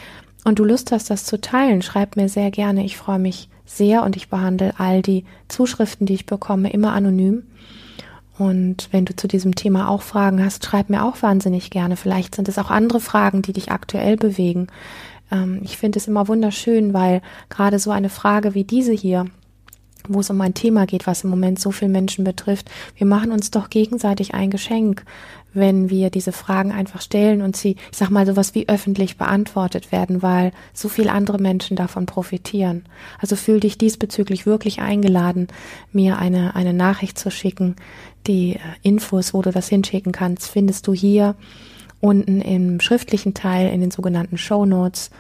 und 0.45 0.59
du 0.59 0.65
Lust 0.65 0.93
hast, 0.93 1.09
das 1.09 1.25
zu 1.25 1.41
teilen. 1.41 1.83
Schreib 1.83 2.17
mir 2.17 2.29
sehr 2.29 2.51
gerne. 2.51 2.85
Ich 2.85 2.97
freue 2.97 3.19
mich 3.19 3.49
sehr 3.77 4.03
und 4.03 4.17
ich 4.17 4.29
behandle 4.29 4.75
all 4.79 5.03
die 5.03 5.25
Zuschriften, 5.49 6.07
die 6.07 6.15
ich 6.15 6.27
bekomme, 6.27 6.73
immer 6.73 6.93
anonym. 6.93 7.45
Und 8.39 8.89
wenn 8.93 9.05
du 9.05 9.15
zu 9.15 9.29
diesem 9.29 9.55
Thema 9.55 9.89
auch 9.89 10.03
Fragen 10.03 10.45
hast, 10.45 10.65
schreib 10.65 10.89
mir 10.89 11.05
auch 11.05 11.23
wahnsinnig 11.23 11.71
gerne. 11.71 11.97
Vielleicht 11.97 12.35
sind 12.35 12.49
es 12.49 12.59
auch 12.59 12.71
andere 12.71 13.01
Fragen, 13.01 13.43
die 13.43 13.53
dich 13.53 13.71
aktuell 13.71 14.17
bewegen. 14.17 14.69
Ähm, 15.31 15.61
ich 15.63 15.77
finde 15.77 15.99
es 15.99 16.09
immer 16.09 16.29
wunderschön, 16.29 16.95
weil 16.95 17.23
gerade 17.51 17.79
so 17.79 17.91
eine 17.91 18.09
Frage 18.09 18.55
wie 18.55 18.65
diese 18.65 18.93
hier, 18.93 19.27
wo 20.09 20.21
es 20.21 20.31
um 20.31 20.41
ein 20.41 20.55
Thema 20.55 20.87
geht, 20.87 21.07
was 21.07 21.25
im 21.25 21.31
Moment 21.31 21.61
so 21.61 21.71
viele 21.71 21.91
Menschen 21.91 22.25
betrifft, 22.25 22.71
wir 22.97 23.07
machen 23.07 23.33
uns 23.33 23.51
doch 23.51 23.71
gegenseitig 23.71 24.35
ein 24.35 24.51
Geschenk, 24.51 25.05
wenn 25.55 25.91
wir 25.91 26.11
diese 26.11 26.33
Fragen 26.33 26.73
einfach 26.73 27.01
stellen 27.01 27.43
und 27.43 27.57
sie, 27.57 27.77
ich 27.91 27.99
sag 27.99 28.11
mal, 28.11 28.27
sowas 28.27 28.55
wie 28.55 28.69
öffentlich 28.69 29.17
beantwortet 29.17 29.93
werden, 29.93 30.23
weil 30.23 30.53
so 30.73 30.89
viele 30.89 31.13
andere 31.13 31.39
Menschen 31.39 31.77
davon 31.77 32.07
profitieren. 32.07 32.85
Also 33.19 33.37
fühl 33.37 33.61
dich 33.61 33.79
diesbezüglich 33.79 34.47
wirklich 34.47 34.81
eingeladen, 34.81 35.49
mir 35.93 36.19
eine, 36.19 36.55
eine 36.57 36.73
Nachricht 36.73 37.19
zu 37.19 37.31
schicken. 37.31 37.77
Die 38.27 38.55
äh, 38.55 38.59
Infos, 38.83 39.35
wo 39.35 39.43
du 39.43 39.51
das 39.51 39.69
hinschicken 39.69 40.13
kannst, 40.13 40.49
findest 40.49 40.87
du 40.87 40.95
hier 40.95 41.35
unten 42.01 42.41
im 42.41 42.81
schriftlichen 42.81 43.35
Teil 43.35 43.73
in 43.73 43.81
den 43.81 43.91
sogenannten 43.91 44.39
Show 44.39 44.65
Notes. 44.65 45.11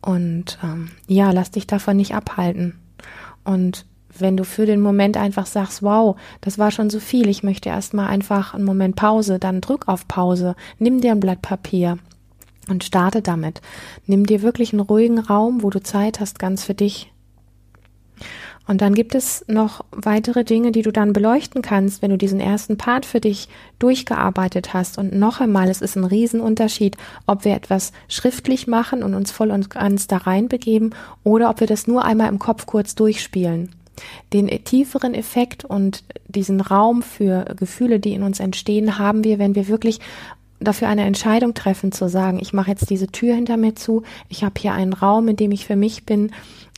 Und 0.00 0.58
ähm, 0.62 0.90
ja, 1.06 1.30
lass 1.30 1.50
dich 1.50 1.66
davon 1.66 1.96
nicht 1.96 2.14
abhalten. 2.14 2.78
Und 3.44 3.86
wenn 4.18 4.36
du 4.36 4.44
für 4.44 4.66
den 4.66 4.80
Moment 4.80 5.16
einfach 5.16 5.46
sagst, 5.46 5.82
wow, 5.82 6.16
das 6.40 6.58
war 6.58 6.70
schon 6.70 6.90
so 6.90 7.00
viel, 7.00 7.28
ich 7.28 7.42
möchte 7.42 7.68
erstmal 7.68 8.08
einfach 8.08 8.54
einen 8.54 8.64
Moment 8.64 8.96
Pause, 8.96 9.38
dann 9.38 9.60
drück 9.60 9.88
auf 9.88 10.08
Pause, 10.08 10.54
nimm 10.78 11.00
dir 11.00 11.12
ein 11.12 11.20
Blatt 11.20 11.42
Papier 11.42 11.98
und 12.68 12.84
starte 12.84 13.22
damit. 13.22 13.60
Nimm 14.06 14.26
dir 14.26 14.42
wirklich 14.42 14.72
einen 14.72 14.80
ruhigen 14.80 15.18
Raum, 15.18 15.62
wo 15.62 15.70
du 15.70 15.82
Zeit 15.82 16.20
hast, 16.20 16.38
ganz 16.38 16.64
für 16.64 16.74
dich. 16.74 17.12
Und 18.68 18.80
dann 18.80 18.94
gibt 18.94 19.16
es 19.16 19.44
noch 19.48 19.84
weitere 19.90 20.44
Dinge, 20.44 20.70
die 20.70 20.82
du 20.82 20.92
dann 20.92 21.12
beleuchten 21.12 21.62
kannst, 21.62 22.00
wenn 22.00 22.10
du 22.10 22.18
diesen 22.18 22.38
ersten 22.38 22.76
Part 22.76 23.04
für 23.06 23.20
dich 23.20 23.48
durchgearbeitet 23.80 24.72
hast. 24.72 24.98
Und 24.98 25.12
noch 25.14 25.40
einmal, 25.40 25.68
es 25.68 25.82
ist 25.82 25.96
ein 25.96 26.04
Riesenunterschied, 26.04 26.96
ob 27.26 27.44
wir 27.44 27.54
etwas 27.54 27.92
schriftlich 28.08 28.68
machen 28.68 29.02
und 29.02 29.14
uns 29.14 29.32
voll 29.32 29.50
und 29.50 29.70
ganz 29.70 30.06
da 30.06 30.18
reinbegeben 30.18 30.94
oder 31.24 31.50
ob 31.50 31.58
wir 31.58 31.66
das 31.66 31.88
nur 31.88 32.04
einmal 32.04 32.28
im 32.28 32.38
Kopf 32.38 32.66
kurz 32.66 32.94
durchspielen. 32.94 33.70
Den 34.32 34.48
tieferen 34.64 35.14
Effekt 35.14 35.64
und 35.64 36.04
diesen 36.26 36.60
Raum 36.60 37.02
für 37.02 37.44
Gefühle, 37.56 38.00
die 38.00 38.14
in 38.14 38.22
uns 38.22 38.40
entstehen, 38.40 38.98
haben 38.98 39.24
wir, 39.24 39.38
wenn 39.38 39.54
wir 39.54 39.68
wirklich 39.68 40.00
dafür 40.60 40.88
eine 40.88 41.04
Entscheidung 41.04 41.54
treffen, 41.54 41.92
zu 41.92 42.08
sagen, 42.08 42.38
ich 42.40 42.52
mache 42.52 42.70
jetzt 42.70 42.88
diese 42.90 43.08
Tür 43.08 43.34
hinter 43.34 43.56
mir 43.56 43.74
zu, 43.74 44.02
ich 44.28 44.44
habe 44.44 44.54
hier 44.58 44.72
einen 44.72 44.92
Raum, 44.92 45.28
in 45.28 45.36
dem 45.36 45.52
ich 45.52 45.66
für 45.66 45.76
mich 45.76 46.04
bin 46.04 46.30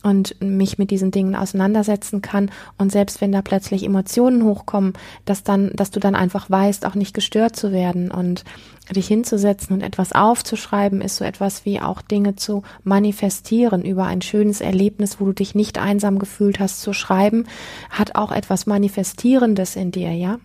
und 0.05 0.41
mich 0.41 0.79
mit 0.79 0.91
diesen 0.91 1.11
Dingen 1.11 1.35
auseinandersetzen 1.35 2.23
kann. 2.23 2.51
Und 2.79 2.93
selbst 2.93 3.21
wenn 3.21 3.33
da 3.33 3.43
plötzlich 3.43 3.83
Emotionen 3.83 4.45
hochkommen, 4.45 4.93
dass 5.25 5.43
dann, 5.43 5.73
dass 5.75 5.91
du 5.91 5.99
dann 5.99 6.15
einfach 6.15 6.49
weißt, 6.51 6.87
auch 6.87 6.95
nicht 6.95 7.15
gestört 7.15 7.57
zu 7.57 7.73
werden 7.73 8.11
und 8.11 8.45
dich 8.95 9.09
hinzusetzen 9.09 9.75
und 9.75 9.83
etwas 9.83 10.13
aufzuschreiben, 10.13 11.01
ist 11.01 11.17
so 11.17 11.25
etwas 11.25 11.65
wie 11.65 11.81
auch 11.81 12.03
Dinge 12.03 12.37
zu 12.37 12.63
manifestieren 12.85 13.83
über 13.83 14.05
ein 14.05 14.21
schönes 14.21 14.61
Erlebnis, 14.61 15.21
wo 15.21 15.25
du 15.25 15.33
dich 15.33 15.55
nicht 15.55 15.79
einsam 15.79 16.19
gefühlt 16.19 16.61
hast, 16.61 16.83
zu 16.83 16.93
schreiben, 16.93 17.47
hat 17.89 18.15
auch 18.15 18.31
etwas 18.31 18.67
Manifestierendes 18.67 19.75
in 19.75 19.91
dir, 19.91 20.13
ja 20.13 20.39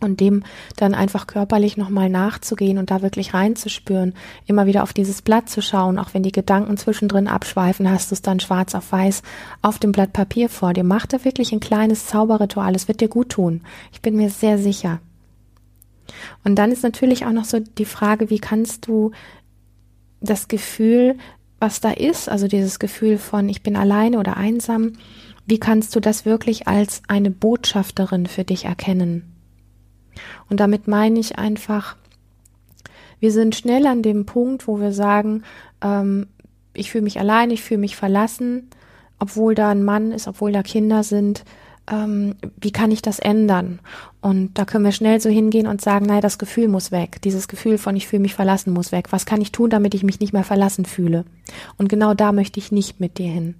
und 0.00 0.20
dem 0.20 0.42
dann 0.76 0.94
einfach 0.94 1.26
körperlich 1.26 1.76
nochmal 1.76 2.08
nachzugehen 2.08 2.78
und 2.78 2.90
da 2.90 3.02
wirklich 3.02 3.34
reinzuspüren, 3.34 4.14
immer 4.46 4.66
wieder 4.66 4.82
auf 4.82 4.92
dieses 4.92 5.22
Blatt 5.22 5.48
zu 5.48 5.62
schauen, 5.62 5.98
auch 5.98 6.14
wenn 6.14 6.22
die 6.22 6.32
Gedanken 6.32 6.76
zwischendrin 6.76 7.28
abschweifen, 7.28 7.90
hast 7.90 8.10
du 8.10 8.14
es 8.14 8.22
dann 8.22 8.40
schwarz 8.40 8.74
auf 8.74 8.92
weiß 8.92 9.22
auf 9.62 9.78
dem 9.78 9.92
Blatt 9.92 10.12
Papier 10.12 10.48
vor 10.48 10.72
dir. 10.72 10.84
Mach 10.84 11.06
da 11.06 11.24
wirklich 11.24 11.52
ein 11.52 11.60
kleines 11.60 12.06
Zauberritual, 12.06 12.74
es 12.74 12.88
wird 12.88 13.00
dir 13.00 13.08
gut 13.08 13.30
tun. 13.30 13.62
Ich 13.92 14.00
bin 14.00 14.16
mir 14.16 14.30
sehr 14.30 14.58
sicher. 14.58 15.00
Und 16.44 16.56
dann 16.56 16.70
ist 16.70 16.82
natürlich 16.82 17.24
auch 17.26 17.32
noch 17.32 17.44
so 17.44 17.60
die 17.60 17.84
Frage, 17.84 18.30
wie 18.30 18.38
kannst 18.38 18.86
du 18.86 19.12
das 20.20 20.48
Gefühl, 20.48 21.16
was 21.58 21.80
da 21.80 21.90
ist, 21.90 22.28
also 22.28 22.46
dieses 22.46 22.78
Gefühl 22.78 23.18
von 23.18 23.48
ich 23.48 23.62
bin 23.62 23.76
alleine 23.76 24.18
oder 24.18 24.36
einsam, 24.36 24.92
wie 25.46 25.58
kannst 25.58 25.94
du 25.94 26.00
das 26.00 26.24
wirklich 26.24 26.68
als 26.68 27.02
eine 27.08 27.30
Botschafterin 27.30 28.26
für 28.26 28.44
dich 28.44 28.64
erkennen? 28.64 29.33
Und 30.50 30.60
damit 30.60 30.88
meine 30.88 31.18
ich 31.18 31.38
einfach, 31.38 31.96
wir 33.20 33.32
sind 33.32 33.54
schnell 33.54 33.86
an 33.86 34.02
dem 34.02 34.26
Punkt, 34.26 34.68
wo 34.68 34.80
wir 34.80 34.92
sagen, 34.92 35.42
ähm, 35.82 36.26
ich 36.74 36.90
fühle 36.90 37.04
mich 37.04 37.18
allein, 37.18 37.50
ich 37.50 37.62
fühle 37.62 37.80
mich 37.80 37.96
verlassen, 37.96 38.68
obwohl 39.18 39.54
da 39.54 39.70
ein 39.70 39.84
Mann 39.84 40.12
ist, 40.12 40.28
obwohl 40.28 40.52
da 40.52 40.62
Kinder 40.62 41.02
sind. 41.02 41.44
Ähm, 41.90 42.34
wie 42.60 42.72
kann 42.72 42.90
ich 42.90 43.02
das 43.02 43.18
ändern? 43.18 43.78
Und 44.20 44.58
da 44.58 44.64
können 44.64 44.84
wir 44.84 44.92
schnell 44.92 45.20
so 45.20 45.28
hingehen 45.28 45.66
und 45.66 45.80
sagen, 45.80 46.06
nein, 46.06 46.22
das 46.22 46.38
Gefühl 46.38 46.68
muss 46.68 46.90
weg. 46.92 47.20
Dieses 47.22 47.46
Gefühl 47.46 47.78
von 47.78 47.94
ich 47.94 48.08
fühle 48.08 48.22
mich 48.22 48.34
verlassen 48.34 48.72
muss 48.72 48.90
weg. 48.90 49.08
Was 49.10 49.26
kann 49.26 49.40
ich 49.40 49.52
tun, 49.52 49.70
damit 49.70 49.94
ich 49.94 50.02
mich 50.02 50.20
nicht 50.20 50.32
mehr 50.32 50.44
verlassen 50.44 50.84
fühle? 50.84 51.24
Und 51.76 51.88
genau 51.88 52.14
da 52.14 52.32
möchte 52.32 52.58
ich 52.58 52.72
nicht 52.72 53.00
mit 53.00 53.18
dir 53.18 53.30
hin. 53.30 53.54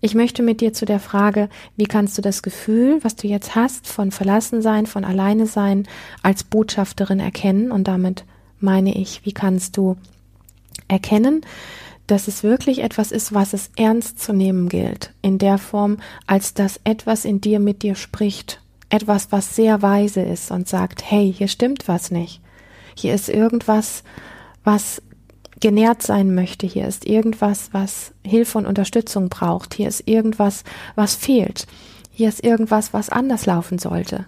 Ich 0.00 0.14
möchte 0.14 0.42
mit 0.42 0.60
dir 0.60 0.72
zu 0.72 0.84
der 0.84 1.00
Frage, 1.00 1.48
wie 1.76 1.86
kannst 1.86 2.16
du 2.16 2.22
das 2.22 2.42
Gefühl, 2.42 2.98
was 3.02 3.16
du 3.16 3.26
jetzt 3.26 3.56
hast, 3.56 3.88
von 3.88 4.12
Verlassensein, 4.12 4.86
von 4.86 5.04
Alleine 5.04 5.46
sein, 5.46 5.88
als 6.22 6.44
Botschafterin 6.44 7.18
erkennen? 7.18 7.72
Und 7.72 7.88
damit 7.88 8.24
meine 8.60 8.94
ich, 8.94 9.24
wie 9.24 9.32
kannst 9.32 9.76
du 9.76 9.96
erkennen, 10.86 11.42
dass 12.06 12.28
es 12.28 12.42
wirklich 12.42 12.82
etwas 12.82 13.12
ist, 13.12 13.34
was 13.34 13.52
es 13.52 13.70
ernst 13.76 14.20
zu 14.20 14.32
nehmen 14.32 14.68
gilt, 14.68 15.12
in 15.20 15.38
der 15.38 15.58
Form, 15.58 15.98
als 16.26 16.54
dass 16.54 16.80
etwas 16.84 17.24
in 17.24 17.40
dir 17.40 17.60
mit 17.60 17.82
dir 17.82 17.94
spricht, 17.94 18.60
etwas, 18.88 19.30
was 19.30 19.54
sehr 19.54 19.82
weise 19.82 20.22
ist 20.22 20.50
und 20.50 20.68
sagt, 20.68 21.02
hey, 21.08 21.32
hier 21.36 21.48
stimmt 21.48 21.88
was 21.88 22.10
nicht. 22.10 22.40
Hier 22.94 23.14
ist 23.14 23.28
irgendwas, 23.28 24.04
was 24.64 25.02
genährt 25.60 26.02
sein 26.02 26.34
möchte. 26.34 26.66
Hier 26.66 26.86
ist 26.86 27.06
irgendwas, 27.06 27.70
was 27.72 28.12
Hilfe 28.24 28.58
und 28.58 28.66
Unterstützung 28.66 29.28
braucht. 29.28 29.74
Hier 29.74 29.88
ist 29.88 30.06
irgendwas, 30.06 30.64
was 30.94 31.14
fehlt. 31.14 31.66
Hier 32.10 32.28
ist 32.28 32.44
irgendwas, 32.44 32.92
was 32.92 33.10
anders 33.10 33.46
laufen 33.46 33.78
sollte. 33.78 34.26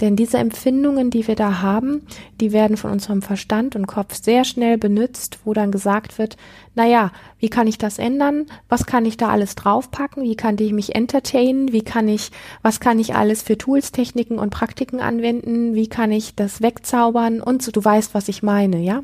Denn 0.00 0.16
diese 0.16 0.38
Empfindungen, 0.38 1.10
die 1.10 1.26
wir 1.26 1.34
da 1.34 1.60
haben, 1.60 2.06
die 2.40 2.52
werden 2.52 2.76
von 2.76 2.90
unserem 2.90 3.22
Verstand 3.22 3.76
und 3.76 3.86
Kopf 3.86 4.14
sehr 4.14 4.44
schnell 4.44 4.78
benutzt, 4.78 5.40
wo 5.44 5.52
dann 5.52 5.72
gesagt 5.72 6.18
wird, 6.18 6.36
na 6.74 6.86
ja, 6.86 7.12
wie 7.38 7.48
kann 7.48 7.66
ich 7.66 7.78
das 7.78 7.98
ändern? 7.98 8.46
Was 8.68 8.86
kann 8.86 9.04
ich 9.04 9.16
da 9.16 9.28
alles 9.28 9.54
draufpacken? 9.56 10.22
Wie 10.22 10.36
kann 10.36 10.56
ich 10.58 10.72
mich 10.72 10.94
entertainen? 10.94 11.72
Wie 11.72 11.82
kann 11.82 12.08
ich, 12.08 12.30
was 12.62 12.80
kann 12.80 12.98
ich 12.98 13.14
alles 13.14 13.42
für 13.42 13.58
Tools, 13.58 13.92
Techniken 13.92 14.38
und 14.38 14.50
Praktiken 14.50 15.00
anwenden? 15.00 15.74
Wie 15.74 15.88
kann 15.88 16.12
ich 16.12 16.34
das 16.34 16.62
wegzaubern? 16.62 17.40
Und 17.40 17.62
so, 17.62 17.72
du 17.72 17.84
weißt, 17.84 18.14
was 18.14 18.28
ich 18.28 18.42
meine, 18.42 18.78
ja? 18.80 19.02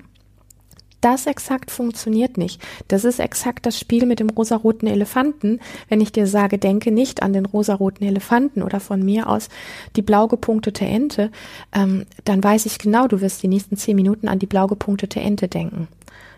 Das 1.05 1.27
exakt 1.27 1.71
funktioniert 1.71 2.39
nicht. 2.39 2.63
Das 2.89 3.05
ist 3.05 3.21
exakt 3.21 3.67
das 3.67 3.79
Spiel 3.79 4.07
mit 4.07 4.21
dem 4.21 4.31
rosaroten 4.31 4.89
Elefanten. 4.89 5.61
Wenn 5.89 6.01
ich 6.01 6.13
dir 6.13 6.27
sage, 6.27 6.57
denke 6.57 6.91
nicht 6.91 7.23
an 7.23 7.35
den 7.35 7.45
rosaroten 7.45 8.07
Elefanten 8.07 8.63
oder 8.63 8.81
von 8.81 9.05
mir 9.05 9.29
aus 9.29 9.51
die 9.97 10.03
blau 10.03 10.29
gepunktete 10.29 10.87
Ente, 10.87 11.31
ähm, 11.75 12.07
dann 12.25 12.43
weiß 12.43 12.65
ich 12.65 12.79
genau, 12.79 13.07
du 13.07 13.21
wirst 13.21 13.43
die 13.43 13.49
nächsten 13.49 13.77
zehn 13.77 13.97
Minuten 13.97 14.29
an 14.29 14.39
die 14.39 14.47
blau 14.47 14.67
gepunktete 14.67 15.21
Ente 15.21 15.49
denken. 15.49 15.89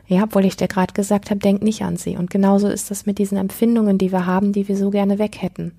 Ja, 0.08 0.22
obwohl 0.22 0.44
ich 0.44 0.56
dir 0.56 0.68
gerade 0.68 0.94
gesagt 0.94 1.30
habe, 1.30 1.40
denk 1.40 1.62
nicht 1.62 1.82
an 1.82 1.96
sie. 1.96 2.16
Und 2.16 2.30
genauso 2.30 2.68
ist 2.68 2.90
das 2.90 3.06
mit 3.06 3.18
diesen 3.18 3.36
Empfindungen, 3.36 3.98
die 3.98 4.12
wir 4.12 4.24
haben, 4.24 4.52
die 4.52 4.68
wir 4.68 4.76
so 4.76 4.90
gerne 4.90 5.18
weg 5.18 5.42
hätten. 5.42 5.72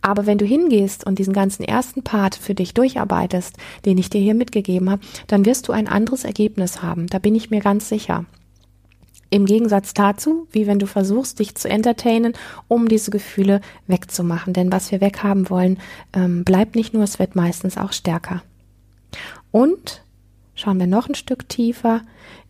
Aber 0.00 0.26
wenn 0.26 0.38
du 0.38 0.44
hingehst 0.44 1.04
und 1.04 1.18
diesen 1.18 1.32
ganzen 1.32 1.64
ersten 1.64 2.02
Part 2.02 2.36
für 2.36 2.54
dich 2.54 2.74
durcharbeitest, 2.74 3.56
den 3.84 3.98
ich 3.98 4.08
dir 4.08 4.20
hier 4.20 4.34
mitgegeben 4.34 4.88
habe, 4.88 5.02
dann 5.26 5.44
wirst 5.44 5.66
du 5.66 5.72
ein 5.72 5.88
anderes 5.88 6.24
Ergebnis 6.24 6.82
haben. 6.82 7.08
Da 7.08 7.18
bin 7.18 7.34
ich 7.34 7.50
mir 7.50 7.60
ganz 7.60 7.88
sicher. 7.88 8.24
Im 9.30 9.46
Gegensatz 9.46 9.94
dazu, 9.94 10.46
wie 10.52 10.66
wenn 10.66 10.78
du 10.78 10.86
versuchst, 10.86 11.38
dich 11.38 11.54
zu 11.54 11.68
entertainen, 11.68 12.34
um 12.68 12.86
diese 12.86 13.10
Gefühle 13.10 13.62
wegzumachen. 13.86 14.52
Denn 14.52 14.70
was 14.70 14.92
wir 14.92 15.00
weghaben 15.00 15.48
wollen, 15.48 15.78
ähm, 16.12 16.44
bleibt 16.44 16.76
nicht 16.76 16.92
nur, 16.92 17.02
es 17.02 17.18
wird 17.18 17.34
meistens 17.34 17.78
auch 17.78 17.92
stärker. 17.92 18.42
Und 19.50 20.02
schauen 20.54 20.78
wir 20.78 20.86
noch 20.86 21.08
ein 21.08 21.14
Stück 21.14 21.48
tiefer. 21.48 22.02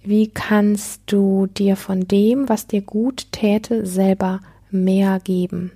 Wie 0.03 0.29
kannst 0.29 1.03
du 1.07 1.47
dir 1.47 1.77
von 1.77 2.09
dem, 2.09 2.49
was 2.49 2.67
dir 2.67 2.83
gut 2.83 3.29
täte, 3.33 3.87
selber 3.87 4.41
mehr 4.71 5.21
geben? 5.21 5.73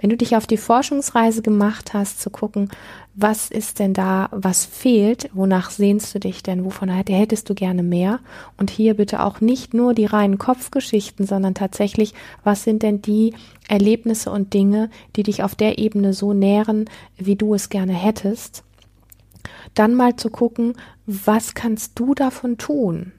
Wenn 0.00 0.10
du 0.10 0.16
dich 0.16 0.36
auf 0.36 0.46
die 0.46 0.56
Forschungsreise 0.56 1.42
gemacht 1.42 1.92
hast, 1.94 2.20
zu 2.20 2.30
gucken, 2.30 2.70
was 3.14 3.50
ist 3.50 3.80
denn 3.80 3.94
da, 3.94 4.28
was 4.30 4.64
fehlt, 4.64 5.28
wonach 5.32 5.70
sehnst 5.70 6.14
du 6.14 6.20
dich 6.20 6.42
denn, 6.42 6.64
wovon 6.64 6.88
hättest 6.88 7.50
du 7.50 7.54
gerne 7.54 7.82
mehr? 7.82 8.20
Und 8.56 8.70
hier 8.70 8.94
bitte 8.94 9.22
auch 9.22 9.40
nicht 9.40 9.74
nur 9.74 9.92
die 9.92 10.06
reinen 10.06 10.38
Kopfgeschichten, 10.38 11.26
sondern 11.26 11.54
tatsächlich, 11.54 12.14
was 12.44 12.62
sind 12.64 12.82
denn 12.82 13.02
die 13.02 13.34
Erlebnisse 13.68 14.30
und 14.30 14.54
Dinge, 14.54 14.88
die 15.16 15.24
dich 15.24 15.42
auf 15.42 15.54
der 15.54 15.78
Ebene 15.78 16.12
so 16.12 16.32
nähren, 16.32 16.88
wie 17.16 17.36
du 17.36 17.54
es 17.54 17.68
gerne 17.68 17.92
hättest? 17.92 18.62
Dann 19.78 19.94
mal 19.94 20.16
zu 20.16 20.28
gucken, 20.28 20.72
was 21.06 21.54
kannst 21.54 22.00
du 22.00 22.12
davon 22.12 22.58
tun? 22.58 23.12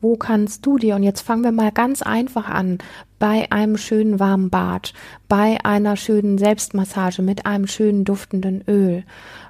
Wo 0.00 0.16
kannst 0.16 0.64
du 0.64 0.78
dir, 0.78 0.94
und 0.94 1.02
jetzt 1.02 1.22
fangen 1.22 1.42
wir 1.42 1.50
mal 1.50 1.72
ganz 1.72 2.02
einfach 2.02 2.48
an, 2.48 2.78
bei 3.18 3.50
einem 3.50 3.76
schönen 3.76 4.20
warmen 4.20 4.48
Bad, 4.48 4.92
bei 5.28 5.58
einer 5.64 5.96
schönen 5.96 6.38
Selbstmassage 6.38 7.20
mit 7.20 7.46
einem 7.46 7.66
schönen 7.66 8.04
duftenden 8.04 8.62
Öl, 8.68 9.02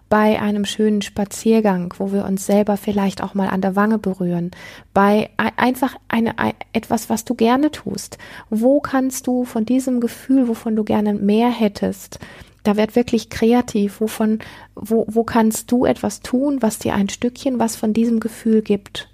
bei 0.08 0.40
einem 0.40 0.64
schönen 0.64 1.02
Spaziergang, 1.02 1.92
wo 1.98 2.12
wir 2.12 2.24
uns 2.24 2.46
selber 2.46 2.78
vielleicht 2.78 3.22
auch 3.22 3.34
mal 3.34 3.48
an 3.48 3.60
der 3.60 3.76
Wange 3.76 3.98
berühren, 3.98 4.50
bei 4.94 5.28
einfach 5.36 5.96
eine, 6.08 6.34
etwas, 6.72 7.10
was 7.10 7.26
du 7.26 7.34
gerne 7.34 7.72
tust. 7.72 8.16
Wo 8.48 8.80
kannst 8.80 9.26
du 9.26 9.44
von 9.44 9.66
diesem 9.66 10.00
Gefühl, 10.00 10.48
wovon 10.48 10.76
du 10.76 10.84
gerne 10.84 11.12
mehr 11.12 11.50
hättest, 11.50 12.20
da 12.64 12.76
wird 12.76 12.96
wirklich 12.96 13.30
kreativ, 13.30 14.00
wovon, 14.00 14.40
wo, 14.74 15.06
wo 15.08 15.22
kannst 15.22 15.70
du 15.70 15.84
etwas 15.84 16.20
tun, 16.20 16.62
was 16.62 16.78
dir 16.78 16.94
ein 16.94 17.08
Stückchen 17.08 17.60
was 17.60 17.76
von 17.76 17.92
diesem 17.92 18.18
Gefühl 18.18 18.62
gibt? 18.62 19.08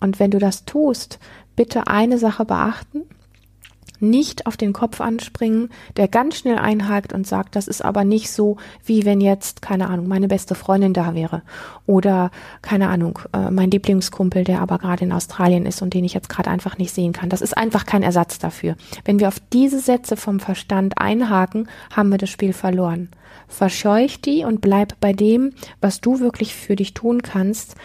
Und 0.00 0.18
wenn 0.18 0.30
du 0.30 0.38
das 0.38 0.64
tust, 0.64 1.18
bitte 1.56 1.88
eine 1.88 2.18
Sache 2.18 2.44
beachten. 2.44 3.02
Nicht 4.00 4.46
auf 4.46 4.56
den 4.56 4.72
Kopf 4.72 5.00
anspringen, 5.00 5.70
der 5.96 6.08
ganz 6.08 6.36
schnell 6.36 6.58
einhakt 6.58 7.12
und 7.12 7.26
sagt, 7.26 7.56
das 7.56 7.68
ist 7.68 7.84
aber 7.84 8.04
nicht 8.04 8.30
so, 8.30 8.56
wie 8.84 9.04
wenn 9.04 9.20
jetzt, 9.20 9.62
keine 9.62 9.88
Ahnung, 9.88 10.08
meine 10.08 10.28
beste 10.28 10.54
Freundin 10.54 10.92
da 10.92 11.14
wäre. 11.14 11.42
Oder, 11.86 12.30
keine 12.62 12.88
Ahnung, 12.88 13.18
äh, 13.32 13.50
mein 13.50 13.70
Lieblingskumpel, 13.70 14.44
der 14.44 14.60
aber 14.60 14.78
gerade 14.78 15.04
in 15.04 15.12
Australien 15.12 15.66
ist 15.66 15.82
und 15.82 15.94
den 15.94 16.04
ich 16.04 16.14
jetzt 16.14 16.28
gerade 16.28 16.50
einfach 16.50 16.78
nicht 16.78 16.94
sehen 16.94 17.12
kann. 17.12 17.28
Das 17.28 17.40
ist 17.40 17.56
einfach 17.56 17.86
kein 17.86 18.02
Ersatz 18.02 18.38
dafür. 18.38 18.76
Wenn 19.04 19.20
wir 19.20 19.28
auf 19.28 19.40
diese 19.52 19.80
Sätze 19.80 20.16
vom 20.16 20.40
Verstand 20.40 20.98
einhaken, 20.98 21.68
haben 21.94 22.10
wir 22.10 22.18
das 22.18 22.30
Spiel 22.30 22.52
verloren. 22.52 23.08
Verscheuch 23.48 24.20
die 24.20 24.44
und 24.44 24.60
bleib 24.60 25.00
bei 25.00 25.12
dem, 25.12 25.52
was 25.80 26.00
du 26.00 26.20
wirklich 26.20 26.54
für 26.54 26.76
dich 26.76 26.94
tun 26.94 27.22
kannst 27.22 27.76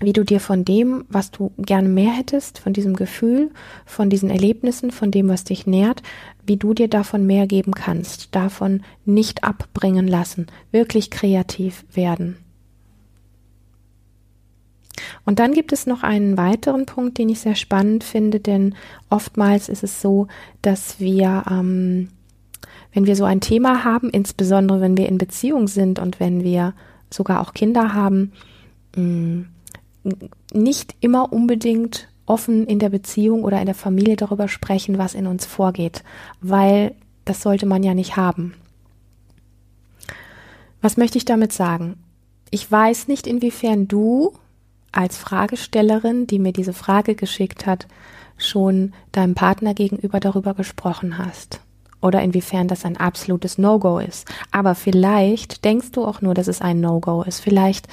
wie 0.00 0.12
du 0.12 0.24
dir 0.24 0.40
von 0.40 0.64
dem, 0.64 1.04
was 1.08 1.30
du 1.30 1.52
gerne 1.58 1.88
mehr 1.88 2.12
hättest, 2.12 2.58
von 2.58 2.72
diesem 2.72 2.94
Gefühl, 2.94 3.50
von 3.86 4.10
diesen 4.10 4.30
Erlebnissen, 4.30 4.90
von 4.90 5.10
dem, 5.10 5.28
was 5.28 5.44
dich 5.44 5.66
nährt, 5.66 6.02
wie 6.44 6.56
du 6.56 6.74
dir 6.74 6.88
davon 6.88 7.26
mehr 7.26 7.46
geben 7.46 7.72
kannst, 7.72 8.34
davon 8.34 8.82
nicht 9.04 9.42
abbringen 9.42 10.06
lassen, 10.06 10.46
wirklich 10.70 11.10
kreativ 11.10 11.84
werden. 11.94 12.36
Und 15.24 15.38
dann 15.38 15.52
gibt 15.52 15.72
es 15.72 15.86
noch 15.86 16.02
einen 16.02 16.36
weiteren 16.36 16.86
Punkt, 16.86 17.18
den 17.18 17.28
ich 17.28 17.40
sehr 17.40 17.54
spannend 17.54 18.04
finde, 18.04 18.40
denn 18.40 18.74
oftmals 19.10 19.68
ist 19.68 19.82
es 19.82 20.00
so, 20.00 20.28
dass 20.62 21.00
wir, 21.00 21.44
ähm, 21.50 22.08
wenn 22.92 23.06
wir 23.06 23.16
so 23.16 23.24
ein 23.24 23.40
Thema 23.40 23.84
haben, 23.84 24.10
insbesondere 24.10 24.80
wenn 24.80 24.96
wir 24.96 25.08
in 25.08 25.18
Beziehung 25.18 25.68
sind 25.68 25.98
und 25.98 26.20
wenn 26.20 26.44
wir 26.44 26.74
sogar 27.10 27.40
auch 27.40 27.54
Kinder 27.54 27.92
haben, 27.94 28.32
mm, 28.94 29.42
nicht 30.52 30.94
immer 31.00 31.32
unbedingt 31.32 32.08
offen 32.26 32.66
in 32.66 32.78
der 32.78 32.88
Beziehung 32.88 33.44
oder 33.44 33.60
in 33.60 33.66
der 33.66 33.74
Familie 33.74 34.16
darüber 34.16 34.48
sprechen, 34.48 34.98
was 34.98 35.14
in 35.14 35.26
uns 35.26 35.46
vorgeht, 35.46 36.02
weil 36.40 36.94
das 37.24 37.42
sollte 37.42 37.66
man 37.66 37.82
ja 37.82 37.94
nicht 37.94 38.16
haben. 38.16 38.54
Was 40.80 40.96
möchte 40.96 41.18
ich 41.18 41.24
damit 41.24 41.52
sagen? 41.52 41.96
Ich 42.50 42.70
weiß 42.70 43.08
nicht, 43.08 43.26
inwiefern 43.26 43.88
du 43.88 44.32
als 44.92 45.16
Fragestellerin, 45.16 46.26
die 46.26 46.38
mir 46.38 46.52
diese 46.52 46.72
Frage 46.72 47.14
geschickt 47.14 47.66
hat, 47.66 47.86
schon 48.38 48.92
deinem 49.12 49.34
Partner 49.34 49.74
gegenüber 49.74 50.20
darüber 50.20 50.54
gesprochen 50.54 51.18
hast 51.18 51.60
oder 52.00 52.22
inwiefern 52.22 52.68
das 52.68 52.84
ein 52.84 52.96
absolutes 52.96 53.58
No-Go 53.58 53.98
ist. 53.98 54.26
Aber 54.50 54.74
vielleicht 54.74 55.64
denkst 55.64 55.92
du 55.92 56.04
auch 56.04 56.20
nur, 56.20 56.34
dass 56.34 56.48
es 56.48 56.60
ein 56.60 56.80
No-Go 56.80 57.22
ist. 57.22 57.40
Vielleicht 57.40 57.88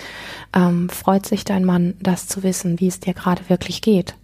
ähm, 0.56 0.90
freut 0.90 1.26
sich 1.26 1.46
dein 1.46 1.66
Mann, 1.66 1.96
das 2.02 2.28
zu 2.28 2.44
wissen, 2.44 2.80
wie 2.80 2.88
es 2.88 3.00
dir 3.00 3.14
gerade 3.14 3.50
wirklich 3.50 3.82
geht. 3.82 4.16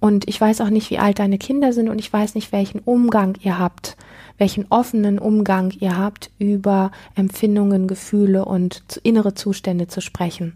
Und 0.00 0.28
ich 0.28 0.40
weiß 0.40 0.60
auch 0.60 0.70
nicht, 0.70 0.90
wie 0.90 0.98
alt 0.98 1.20
deine 1.20 1.38
Kinder 1.38 1.72
sind 1.72 1.88
und 1.88 1.98
ich 1.98 2.12
weiß 2.12 2.34
nicht, 2.34 2.50
welchen 2.50 2.80
Umgang 2.80 3.36
ihr 3.40 3.58
habt, 3.58 3.96
welchen 4.36 4.66
offenen 4.70 5.20
Umgang 5.20 5.70
ihr 5.78 5.96
habt, 5.96 6.30
über 6.38 6.90
Empfindungen, 7.14 7.86
Gefühle 7.86 8.44
und 8.44 9.00
innere 9.04 9.34
Zustände 9.34 9.86
zu 9.86 10.00
sprechen. 10.00 10.54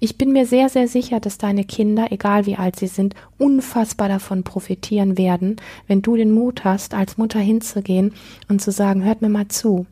Ich 0.00 0.18
bin 0.18 0.32
mir 0.32 0.46
sehr, 0.46 0.68
sehr 0.68 0.88
sicher, 0.88 1.20
dass 1.20 1.38
deine 1.38 1.64
Kinder, 1.64 2.08
egal 2.10 2.46
wie 2.46 2.56
alt 2.56 2.76
sie 2.76 2.86
sind, 2.86 3.14
unfassbar 3.38 4.08
davon 4.08 4.42
profitieren 4.42 5.18
werden, 5.18 5.56
wenn 5.86 6.02
du 6.02 6.16
den 6.16 6.32
Mut 6.32 6.64
hast, 6.64 6.94
als 6.94 7.18
Mutter 7.18 7.40
hinzugehen 7.40 8.12
und 8.48 8.60
zu 8.60 8.70
sagen, 8.70 9.04
hört 9.04 9.22
mir 9.22 9.28
mal 9.28 9.48
zu. 9.48 9.86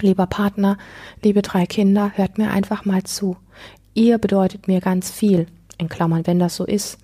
Lieber 0.00 0.26
Partner, 0.26 0.76
liebe 1.22 1.42
drei 1.42 1.66
Kinder, 1.66 2.12
hört 2.14 2.38
mir 2.38 2.50
einfach 2.50 2.84
mal 2.84 3.04
zu. 3.04 3.36
Ihr 3.94 4.18
bedeutet 4.18 4.66
mir 4.66 4.80
ganz 4.80 5.10
viel, 5.10 5.46
in 5.78 5.88
Klammern, 5.88 6.26
wenn 6.26 6.38
das 6.38 6.56
so 6.56 6.64
ist. 6.64 6.98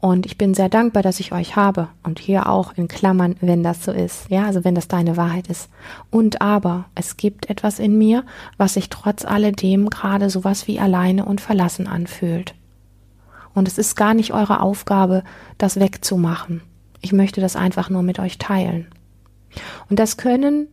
Und 0.00 0.24
ich 0.24 0.38
bin 0.38 0.54
sehr 0.54 0.70
dankbar, 0.70 1.02
dass 1.02 1.20
ich 1.20 1.32
euch 1.32 1.56
habe. 1.56 1.88
Und 2.02 2.18
hier 2.18 2.48
auch 2.48 2.72
in 2.74 2.88
Klammern, 2.88 3.36
wenn 3.40 3.62
das 3.62 3.84
so 3.84 3.92
ist. 3.92 4.30
Ja, 4.30 4.46
also 4.46 4.64
wenn 4.64 4.74
das 4.74 4.88
deine 4.88 5.18
Wahrheit 5.18 5.48
ist. 5.48 5.68
Und 6.10 6.40
aber, 6.40 6.86
es 6.94 7.18
gibt 7.18 7.50
etwas 7.50 7.78
in 7.78 7.98
mir, 7.98 8.24
was 8.56 8.74
sich 8.74 8.88
trotz 8.88 9.26
alledem 9.26 9.90
gerade 9.90 10.30
sowas 10.30 10.66
wie 10.66 10.80
alleine 10.80 11.26
und 11.26 11.42
verlassen 11.42 11.86
anfühlt. 11.86 12.54
Und 13.54 13.68
es 13.68 13.76
ist 13.76 13.94
gar 13.94 14.14
nicht 14.14 14.32
eure 14.32 14.60
Aufgabe, 14.60 15.22
das 15.58 15.78
wegzumachen. 15.78 16.62
Ich 17.02 17.12
möchte 17.12 17.42
das 17.42 17.56
einfach 17.56 17.90
nur 17.90 18.02
mit 18.02 18.18
euch 18.18 18.38
teilen. 18.38 18.86
Und 19.90 19.98
das 19.98 20.16
können 20.16 20.68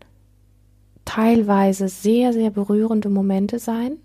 teilweise 1.03 1.89
sehr, 1.89 2.31
sehr 2.33 2.49
berührende 2.49 3.09
Momente 3.09 3.59
sein. 3.59 3.97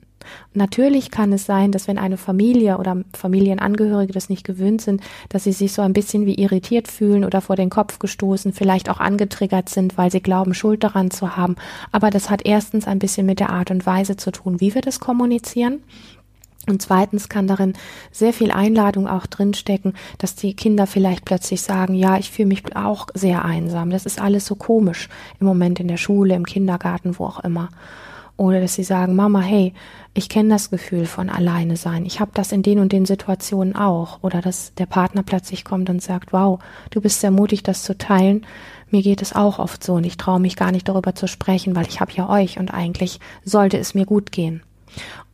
Natürlich 0.55 1.11
kann 1.11 1.33
es 1.33 1.47
sein, 1.47 1.73
dass 1.73 1.89
wenn 1.89 1.99
eine 1.99 2.17
Familie 2.17 2.79
oder 2.79 3.03
Familienangehörige 3.15 4.13
das 4.13 4.29
nicht 4.29 4.45
gewöhnt 4.45 4.81
sind, 4.81 5.03
dass 5.29 5.45
sie 5.45 5.53
sich 5.53 5.73
so 5.73 5.83
ein 5.83 5.93
bisschen 5.93 6.27
wie 6.27 6.35
irritiert 6.35 6.89
fühlen 6.89 7.25
oder 7.25 7.41
vor 7.41 7.57
den 7.57 7.71
Kopf 7.71 7.99
gestoßen, 7.99 8.53
vielleicht 8.53 8.89
auch 8.89 9.01
angetriggert 9.01 9.69
sind, 9.69 9.99
weil 9.99 10.11
sie 10.11 10.21
glauben, 10.21 10.55
Schuld 10.55 10.85
daran 10.85 11.11
zu 11.11 11.37
haben. 11.37 11.57
Aber 11.91 12.11
das 12.11 12.31
hat 12.31 12.45
erstens 12.45 12.87
ein 12.87 12.99
bisschen 12.99 13.27
mit 13.27 13.41
der 13.41 13.51
Art 13.51 13.71
und 13.71 13.87
Weise 13.87 14.17
zu 14.17 14.31
tun, 14.31 14.61
wie 14.61 14.75
wir 14.75 14.83
das 14.83 15.01
kommunizieren. 15.01 15.81
Und 16.69 16.81
zweitens 16.81 17.29
kann 17.29 17.49
darin 17.49 17.73
sehr 18.13 18.33
viel 18.33 18.53
Einladung 18.53 19.09
auch 19.09 19.27
drinstecken, 19.27 19.95
dass 20.19 20.37
die 20.37 20.55
Kinder 20.55 20.87
vielleicht 20.87 21.25
plötzlich 21.25 21.61
sagen, 21.61 21.95
ja, 21.95 22.19
ich 22.19 22.31
fühle 22.31 22.49
mich 22.49 22.77
auch 22.77 23.09
sehr 23.15 23.45
einsam. 23.45 23.91
Das 23.91 24.07
ist 24.07 24.21
alles 24.21 24.47
so 24.47 24.55
komisch 24.55 25.09
im 25.41 25.47
Moment 25.47 25.81
in 25.81 25.89
der 25.89 25.97
Schule, 25.97 26.35
im 26.35 26.47
Kindergarten, 26.47 27.19
wo 27.19 27.25
auch 27.25 27.41
immer. 27.41 27.69
Oder 28.37 28.61
dass 28.61 28.75
sie 28.75 28.85
sagen, 28.85 29.15
Mama, 29.15 29.41
hey, 29.41 29.73
ich 30.15 30.29
kenne 30.29 30.49
das 30.51 30.71
Gefühl 30.71 31.07
von 31.07 31.31
alleine 31.31 31.77
sein. 31.77 32.05
Ich 32.05 32.21
habe 32.21 32.33
das 32.35 32.53
in 32.53 32.63
den 32.63 32.79
und 32.79 32.93
den 32.93 33.07
Situationen 33.07 33.77
auch. 33.77 34.23
Oder 34.23 34.41
dass 34.41 34.75
der 34.75 34.87
Partner 34.87 35.23
plötzlich 35.23 35.65
kommt 35.65 35.91
und 35.91 36.03
sagt, 36.03 36.33
wow, 36.33 36.59
du 36.91 37.01
bist 37.01 37.21
sehr 37.21 37.31
mutig, 37.31 37.63
das 37.63 37.83
zu 37.83 37.97
teilen. 37.97 38.47
Mir 38.91 39.03
geht 39.03 39.23
es 39.23 39.35
auch 39.35 39.59
oft 39.59 39.83
so 39.83 39.95
und 39.95 40.05
ich 40.05 40.17
traue 40.17 40.41
mich 40.41 40.57
gar 40.57 40.73
nicht 40.73 40.89
darüber 40.89 41.15
zu 41.15 41.27
sprechen, 41.27 41.75
weil 41.75 41.87
ich 41.87 42.01
habe 42.01 42.13
ja 42.13 42.29
euch 42.29 42.59
und 42.59 42.73
eigentlich 42.73 43.21
sollte 43.45 43.79
es 43.79 43.95
mir 43.95 44.05
gut 44.05 44.33
gehen. 44.33 44.63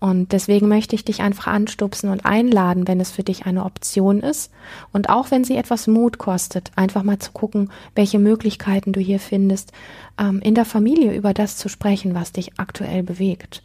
Und 0.00 0.32
deswegen 0.32 0.68
möchte 0.68 0.94
ich 0.94 1.04
dich 1.04 1.22
einfach 1.22 1.48
anstupsen 1.48 2.10
und 2.10 2.24
einladen, 2.24 2.86
wenn 2.86 3.00
es 3.00 3.10
für 3.10 3.24
dich 3.24 3.46
eine 3.46 3.64
Option 3.64 4.20
ist. 4.20 4.52
Und 4.92 5.08
auch 5.08 5.30
wenn 5.30 5.44
sie 5.44 5.56
etwas 5.56 5.86
Mut 5.86 6.18
kostet, 6.18 6.70
einfach 6.76 7.02
mal 7.02 7.18
zu 7.18 7.32
gucken, 7.32 7.70
welche 7.94 8.18
Möglichkeiten 8.18 8.92
du 8.92 9.00
hier 9.00 9.18
findest, 9.18 9.72
ähm, 10.18 10.40
in 10.40 10.54
der 10.54 10.64
Familie 10.64 11.14
über 11.14 11.34
das 11.34 11.56
zu 11.56 11.68
sprechen, 11.68 12.14
was 12.14 12.32
dich 12.32 12.58
aktuell 12.58 13.02
bewegt. 13.02 13.62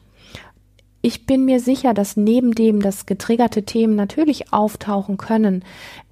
Ich 1.02 1.26
bin 1.26 1.46
mir 1.46 1.60
sicher, 1.60 1.94
dass 1.94 2.16
neben 2.16 2.56
dem, 2.56 2.82
dass 2.82 3.06
getriggerte 3.06 3.64
Themen 3.64 3.96
natürlich 3.96 4.54
auftauchen 4.54 5.18
können, 5.18 5.64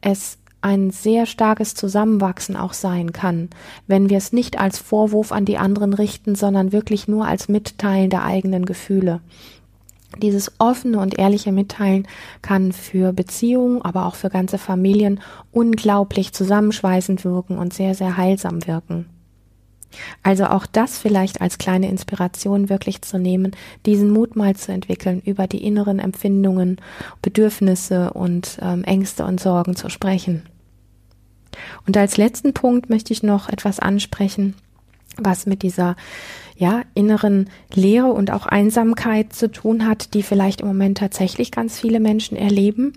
es 0.02 0.38
ein 0.62 0.92
sehr 0.92 1.26
starkes 1.26 1.74
Zusammenwachsen 1.74 2.56
auch 2.56 2.74
sein 2.74 3.14
kann, 3.14 3.50
wenn 3.88 4.10
wir 4.10 4.18
es 4.18 4.32
nicht 4.32 4.60
als 4.60 4.78
Vorwurf 4.78 5.32
an 5.32 5.46
die 5.46 5.58
anderen 5.58 5.94
richten, 5.94 6.36
sondern 6.36 6.72
wirklich 6.72 7.08
nur 7.08 7.26
als 7.26 7.50
Mitteilen 7.50 8.10
der 8.12 8.24
eigenen 8.24 8.66
Gefühle. 8.66 9.22
Dieses 10.18 10.52
offene 10.60 11.00
und 11.00 11.18
ehrliche 11.18 11.52
Mitteilen 11.52 12.08
kann 12.42 12.74
für 12.74 13.14
Beziehungen, 13.14 13.82
aber 13.82 14.06
auch 14.06 14.16
für 14.16 14.30
ganze 14.30 14.58
Familien 14.58 15.20
unglaublich 15.52 16.34
zusammenschweißend 16.34 17.24
wirken 17.24 17.58
und 17.58 17.74
sehr, 17.74 17.96
sehr 17.96 18.18
heilsam 18.18 18.68
wirken. 18.68 19.06
Also 20.24 20.46
auch 20.46 20.66
das 20.66 20.98
vielleicht 20.98 21.42
als 21.42 21.58
kleine 21.58 21.90
Inspiration 21.90 22.70
wirklich 22.70 23.02
zu 23.02 23.18
nehmen, 23.18 23.52
diesen 23.86 24.12
Mut 24.12 24.36
mal 24.36 24.56
zu 24.56 24.72
entwickeln, 24.72 25.22
über 25.26 25.48
die 25.48 25.64
inneren 25.64 26.00
Empfindungen, 26.00 26.78
Bedürfnisse 27.22 28.12
und 28.14 28.58
ähm, 28.62 28.84
Ängste 28.84 29.26
und 29.26 29.40
Sorgen 29.40 29.76
zu 29.76 29.90
sprechen. 29.90 30.44
Und 31.86 31.98
als 31.98 32.18
letzten 32.18 32.54
Punkt 32.54 32.90
möchte 32.90 33.12
ich 33.12 33.24
noch 33.24 33.50
etwas 33.50 33.80
ansprechen, 33.80 34.56
was 35.18 35.46
mit 35.46 35.64
dieser 35.64 35.96
ja, 36.56 36.84
inneren 36.94 37.50
Leere 37.74 38.12
und 38.12 38.32
auch 38.32 38.46
Einsamkeit 38.46 39.34
zu 39.34 39.52
tun 39.52 39.88
hat, 39.88 40.14
die 40.14 40.24
vielleicht 40.24 40.62
im 40.62 40.68
Moment 40.68 41.00
tatsächlich 41.00 41.52
ganz 41.52 41.80
viele 41.80 42.00
Menschen 42.00 42.38
erleben. 42.38 42.94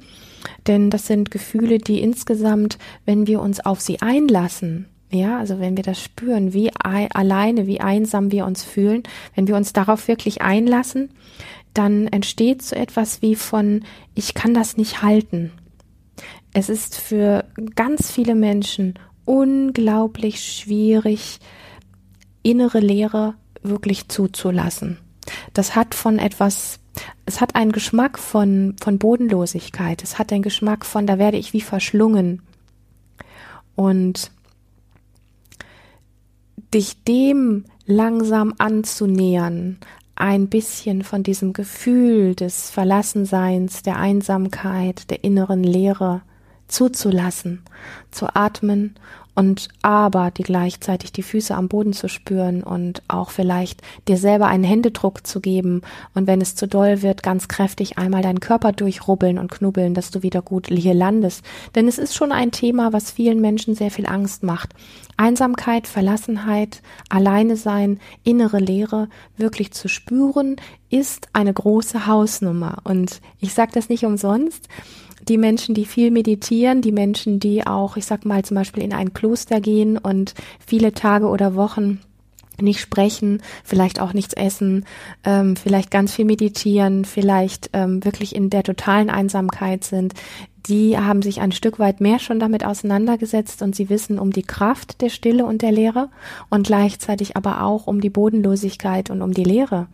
Denn 0.66 0.90
das 0.90 1.07
sind 1.07 1.31
Gefühle, 1.31 1.79
die 1.79 2.00
insgesamt, 2.00 2.79
wenn 3.07 3.27
wir 3.27 3.40
uns 3.40 3.64
auf 3.64 3.81
sie 3.81 4.03
einlassen, 4.03 4.87
ja, 5.11 5.38
also 5.38 5.61
wenn 5.61 5.77
wir 5.77 5.85
das 5.85 6.03
spüren, 6.03 6.53
wie 6.53 6.70
alleine, 6.74 7.66
wie 7.66 7.81
einsam 7.81 8.33
wir 8.33 8.44
uns 8.46 8.64
fühlen, 8.64 9.05
wenn 9.35 9.46
wir 9.46 9.57
uns 9.57 9.72
darauf 9.72 10.09
wirklich 10.09 10.42
einlassen, 10.42 11.11
dann 11.72 12.07
entsteht 12.09 12.62
so 12.62 12.74
etwas 12.77 13.22
wie 13.22 13.35
von, 13.35 13.85
ich 14.14 14.35
kann 14.35 14.55
das 14.55 14.77
nicht 14.77 15.03
halten. 15.03 15.53
Es 16.53 16.68
ist 16.68 16.98
für 16.98 17.44
ganz 17.74 18.11
viele 18.11 18.35
Menschen 18.35 18.94
unglaublich 19.24 20.40
schwierig, 20.40 21.38
innere 22.45 22.79
Leere 22.79 23.35
wirklich 23.63 24.09
zuzulassen. 24.09 24.99
Das 25.53 25.75
hat 25.75 25.95
von 25.95 26.19
etwas, 26.19 26.79
es 27.27 27.41
hat 27.41 27.57
einen 27.57 27.73
Geschmack 27.73 28.19
von, 28.19 28.77
von 28.81 28.99
Bodenlosigkeit. 28.99 30.03
Es 30.05 30.19
hat 30.19 30.33
einen 30.33 30.43
Geschmack 30.43 30.85
von, 30.85 31.07
da 31.07 31.19
werde 31.19 31.39
ich 31.39 31.53
wie 31.53 31.63
verschlungen. 31.63 32.43
Und 33.75 34.31
dich 36.73 37.03
dem 37.05 37.65
langsam 37.87 38.55
anzunähern, 38.59 39.79
ein 40.17 40.49
bisschen 40.49 41.03
von 41.03 41.23
diesem 41.23 41.53
Gefühl 41.53 42.35
des 42.35 42.71
Verlassenseins, 42.71 43.83
der 43.83 43.97
Einsamkeit, 43.97 45.11
der 45.11 45.25
inneren 45.25 45.65
Leere 45.65 46.23
zuzulassen, 46.69 47.63
zu 48.11 48.35
atmen 48.35 48.95
und 49.35 49.68
aber 49.83 50.31
die 50.31 50.42
gleichzeitig 50.42 51.12
die 51.12 51.23
Füße 51.23 51.55
am 51.55 51.68
Boden 51.68 51.92
zu 51.92 52.09
spüren 52.09 52.62
und 52.62 53.03
auch 53.09 53.31
vielleicht 53.31 53.83
dir 54.09 54.16
selber 54.16 54.47
einen 54.47 54.64
Händedruck 54.64 55.27
zu 55.27 55.40
geben 55.40 55.83
und 56.14 56.27
wenn 56.27 56.40
es 56.40 56.55
zu 56.55 56.68
doll 56.68 57.03
wird, 57.03 57.23
ganz 57.23 57.49
kräftig 57.49 57.99
einmal 57.99 58.23
deinen 58.23 58.40
Körper 58.40 58.73
durchrubbeln 58.73 59.38
und 59.38 59.51
knubbeln, 59.51 59.94
dass 59.94 60.11
du 60.11 60.23
wieder 60.23 60.42
gut 60.42 60.68
hier 60.68 60.94
landest. 60.94 61.44
Denn 61.75 61.88
es 61.88 61.99
ist 61.99 62.14
schon 62.14 62.33
ein 62.33 62.51
Thema, 62.51 62.92
was 62.92 63.11
vielen 63.11 63.40
Menschen 63.40 63.75
sehr 63.75 63.90
viel 63.90 64.07
Angst 64.07 64.42
macht. 64.42 64.75
Einsamkeit, 65.16 65.87
Verlassenheit, 65.87 66.83
alleine 67.09 67.57
sein, 67.57 68.01
innere 68.25 68.59
Leere 68.59 69.09
wirklich 69.37 69.73
zu 69.73 69.88
spüren, 69.88 70.57
ist 70.90 71.29
eine 71.33 71.53
große 71.53 72.07
Hausnummer. 72.07 72.79
Und 72.85 73.20
ich 73.40 73.55
sage 73.55 73.73
das 73.75 73.88
nicht 73.88 74.05
umsonst 74.05 74.68
die 75.29 75.39
Menschen, 75.39 75.75
die 75.75 75.85
viel 75.85 76.11
meditieren, 76.11 76.83
die 76.83 76.93
Menschen, 76.93 77.41
die 77.41 77.67
auch, 77.67 77.97
ich 77.97 78.07
sag 78.07 78.25
mal, 78.25 78.45
zum 78.45 78.57
Beispiel 78.57 78.83
in 78.83 78.93
ein 78.93 79.13
Kloster 79.15 79.61
gehen 79.61 79.99
und 79.99 80.35
viele 80.65 80.93
Tage 80.93 81.27
oder 81.27 81.55
Wochen 81.55 82.01
nicht 82.61 82.81
sprechen, 82.81 83.43
vielleicht 83.65 84.01
auch 84.01 84.13
nichts 84.13 84.35
essen, 84.35 84.85
ähm, 85.25 85.57
vielleicht 85.57 85.91
ganz 85.91 86.15
viel 86.15 86.25
meditieren, 86.25 87.05
vielleicht 87.05 87.71
ähm, 87.73 88.05
wirklich 88.05 88.35
in 88.35 88.49
der 88.49 88.63
totalen 88.63 89.11
Einsamkeit 89.11 89.83
sind, 89.83 90.15
die 90.67 90.97
haben 90.97 91.21
sich 91.21 91.41
ein 91.41 91.53
Stück 91.53 91.79
weit 91.79 92.01
mehr 92.01 92.19
schon 92.19 92.39
damit 92.39 92.65
auseinandergesetzt 92.65 93.61
und 93.63 93.75
sie 93.75 93.91
wissen 93.91 94.19
um 94.19 94.31
die 94.31 94.43
Kraft 94.43 95.01
der 95.03 95.11
Stille 95.11 95.45
und 95.45 95.63
der 95.63 95.73
Leere 95.73 96.09
und 96.49 96.67
gleichzeitig 96.67 97.37
aber 97.37 97.63
auch 97.63 97.87
um 97.87 98.01
die 98.01 98.11
Bodenlosigkeit 98.11 99.11
und 99.11 99.21
um 99.21 99.35
die 99.35 99.45
Leere. 99.45 99.89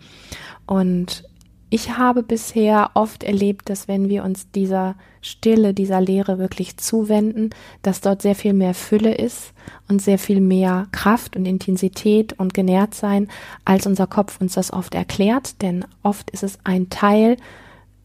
Und 0.66 1.24
ich 1.72 1.96
habe 1.96 2.24
bisher 2.24 2.90
oft 2.94 3.22
erlebt, 3.22 3.70
dass 3.70 3.86
wenn 3.86 4.08
wir 4.08 4.24
uns 4.24 4.50
dieser 4.50 4.96
Stille, 5.22 5.72
dieser 5.72 6.00
Leere 6.00 6.38
wirklich 6.38 6.76
zuwenden, 6.78 7.50
dass 7.82 8.00
dort 8.00 8.22
sehr 8.22 8.34
viel 8.34 8.54
mehr 8.54 8.74
Fülle 8.74 9.14
ist 9.14 9.52
und 9.88 10.02
sehr 10.02 10.18
viel 10.18 10.40
mehr 10.40 10.88
Kraft 10.90 11.36
und 11.36 11.46
Intensität 11.46 12.32
und 12.32 12.54
genährt 12.54 12.94
sein, 12.94 13.28
als 13.64 13.86
unser 13.86 14.08
Kopf 14.08 14.40
uns 14.40 14.54
das 14.54 14.72
oft 14.72 14.96
erklärt. 14.96 15.62
Denn 15.62 15.84
oft 16.02 16.30
ist 16.30 16.42
es 16.42 16.58
ein 16.64 16.90
Teil 16.90 17.36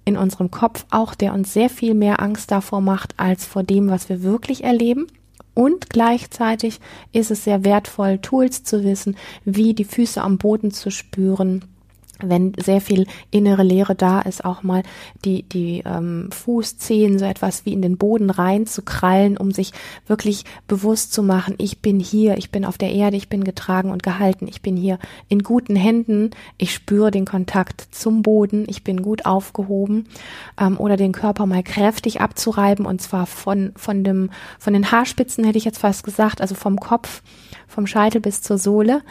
in 0.06 0.16
unserem 0.16 0.52
Kopf 0.52 0.86
auch, 0.92 1.16
der 1.16 1.34
uns 1.34 1.52
sehr 1.52 1.72
viel 1.72 1.96
mehr 1.96 2.22
Angst 2.22 2.52
davor 2.52 2.82
macht, 2.82 3.20
als 3.20 3.46
vor 3.46 3.64
dem, 3.64 3.90
was 3.90 4.10
wir 4.10 4.22
wirklich 4.22 4.64
erleben. 4.64 5.08
Und 5.56 5.90
gleichzeitig 5.90 6.82
ist 7.14 7.32
es 7.32 7.46
sehr 7.46 7.64
wertvoll, 7.64 8.20
Tools 8.20 8.64
zu 8.64 8.84
wissen, 8.84 9.16
wie 9.44 9.74
die 9.74 9.86
Füße 9.86 10.22
am 10.22 10.38
Boden 10.38 10.70
zu 10.70 10.92
spüren, 10.92 11.66
wenn 12.22 12.54
sehr 12.58 12.82
viel 12.82 13.08
innere 13.32 13.64
Leere 13.64 13.96
da 13.96 14.22
ist, 14.22 14.46
auch 14.46 14.64
mal 14.64 14.84
die, 15.24 15.44
die 15.44 15.84
ähm, 15.86 16.30
Fußzehen 16.32 17.20
so 17.20 17.26
etwas 17.26 17.66
wie 17.66 17.74
in 17.74 17.82
den 17.82 17.98
Boden 17.98 18.30
rein 18.30 18.66
zu 18.66 18.82
krallen, 18.82 19.38
um 19.38 19.52
sich 19.52 19.72
wirklich 20.08 20.44
bewusst 20.68 21.14
zu 21.14 21.24
machen, 21.24 21.56
ich 21.58 21.82
bin 21.82 22.00
hier, 22.00 22.38
ich 22.38 22.52
bin 22.52 22.66
auf 22.66 22.78
der 22.78 22.92
Erde, 22.92 23.18
ich 23.18 23.30
bin 23.30 23.44
getragen 23.44 23.92
und 23.92 24.04
gehalten, 24.04 24.48
ich 24.48 24.62
bin 24.62 24.78
hier 24.78 25.00
in 25.28 25.40
guten 25.40 25.76
Händen, 25.76 26.32
ich 26.58 26.74
spüre 26.74 27.12
den 27.12 27.26
Kontakt 27.26 27.88
zum 27.92 28.22
Boden, 28.22 28.66
ich 28.68 28.84
bin 28.84 29.02
gut 29.02 29.26
aufgehoben 29.26 30.08
ähm, 30.60 30.78
oder 30.78 30.98
den 30.98 31.12
Körper 31.12 31.46
mal 31.46 31.64
kräftig 31.64 32.22
abzureiben 32.22 32.86
und 32.86 33.02
zwar 33.02 33.26
von, 33.26 33.72
von, 33.76 34.04
dem, 34.04 34.30
von 34.60 34.74
den 34.74 34.92
Haarspitzen 34.92 35.44
hätte 35.44 35.58
ich 35.58 35.66
jetzt 35.66 35.80
fast 35.80 36.04
gesagt, 36.04 36.42
also 36.42 36.56
vom 36.56 36.80
Kopf 36.80 37.22
vom 37.68 37.88
Scheitel 37.88 38.22
bis 38.22 38.42
zur 38.42 38.58
Sohle 38.58 39.02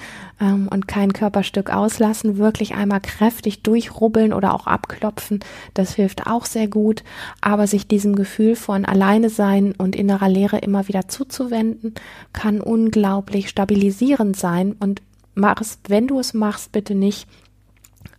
ähm, 0.40 0.68
und 0.70 0.88
kein 0.88 1.12
Körperstück 1.12 1.70
auslassen, 1.70 2.38
wirklich 2.38 2.74
einmal 2.74 3.00
kräftig 3.00 3.62
durchrubbeln 3.62 4.32
oder 4.32 4.54
auch 4.54 4.66
abklopfen, 4.66 5.40
das 5.74 5.94
hilft 5.94 6.26
auch 6.26 6.44
sehr 6.44 6.68
gut, 6.68 7.02
aber 7.40 7.66
sich 7.66 7.86
diesem 7.86 8.14
Gefühl 8.14 8.56
von 8.56 8.84
alleine 8.84 9.30
sein 9.30 9.74
und 9.76 9.96
innerer 9.96 10.28
Leere 10.28 10.58
immer 10.58 10.88
wieder 10.88 11.08
zuzuwenden, 11.08 11.94
kann 12.32 12.60
unglaublich 12.60 13.48
stabilisierend 13.48 14.36
sein. 14.36 14.74
Und 14.78 15.02
mach 15.34 15.60
es, 15.60 15.78
wenn 15.88 16.06
du 16.06 16.18
es 16.18 16.34
machst, 16.34 16.72
bitte 16.72 16.94
nicht 16.94 17.28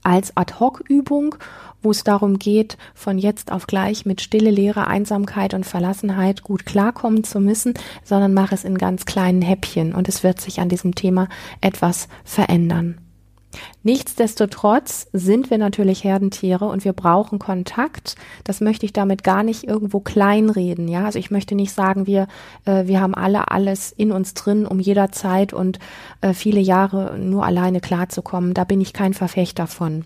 als 0.03 0.35
Ad-Hoc-Übung, 0.37 1.35
wo 1.85 1.91
es 1.91 2.03
darum 2.03 2.39
geht, 2.39 2.77
von 2.93 3.17
jetzt 3.17 3.51
auf 3.51 3.67
gleich 3.67 4.05
mit 4.05 4.19
stille 4.19 4.51
Leere, 4.51 4.87
Einsamkeit 4.87 5.53
und 5.53 5.65
Verlassenheit 5.65 6.41
gut 6.43 6.65
klarkommen 6.65 7.23
zu 7.23 7.39
müssen, 7.39 7.75
sondern 8.03 8.33
mach 8.33 8.51
es 8.51 8.65
in 8.65 8.77
ganz 8.77 9.05
kleinen 9.05 9.41
Häppchen 9.41 9.93
und 9.93 10.09
es 10.09 10.23
wird 10.23 10.41
sich 10.41 10.59
an 10.59 10.67
diesem 10.67 10.95
Thema 10.95 11.29
etwas 11.61 12.07
verändern. 12.23 12.97
Nichtsdestotrotz 13.83 15.07
sind 15.13 15.49
wir 15.49 15.57
natürlich 15.57 16.03
Herdentiere 16.03 16.65
und 16.65 16.83
wir 16.83 16.93
brauchen 16.93 17.39
Kontakt. 17.39 18.15
Das 18.43 18.59
möchte 18.59 18.85
ich 18.85 18.93
damit 18.93 19.23
gar 19.23 19.43
nicht 19.43 19.63
irgendwo 19.63 19.99
kleinreden. 19.99 20.87
Ja, 20.87 21.05
also 21.05 21.19
ich 21.19 21.31
möchte 21.31 21.55
nicht 21.55 21.71
sagen, 21.71 22.07
wir, 22.07 22.27
äh, 22.65 22.87
wir 22.87 22.99
haben 22.99 23.15
alle 23.15 23.51
alles 23.51 23.91
in 23.91 24.11
uns 24.11 24.33
drin, 24.33 24.65
um 24.65 24.79
jederzeit 24.79 25.53
und 25.53 25.79
äh, 26.21 26.33
viele 26.33 26.59
Jahre 26.59 27.17
nur 27.17 27.45
alleine 27.45 27.79
klarzukommen. 27.79 28.53
Da 28.53 28.63
bin 28.63 28.81
ich 28.81 28.91
kein 28.91 29.13
Verfechter 29.13 29.67
von. 29.67 30.03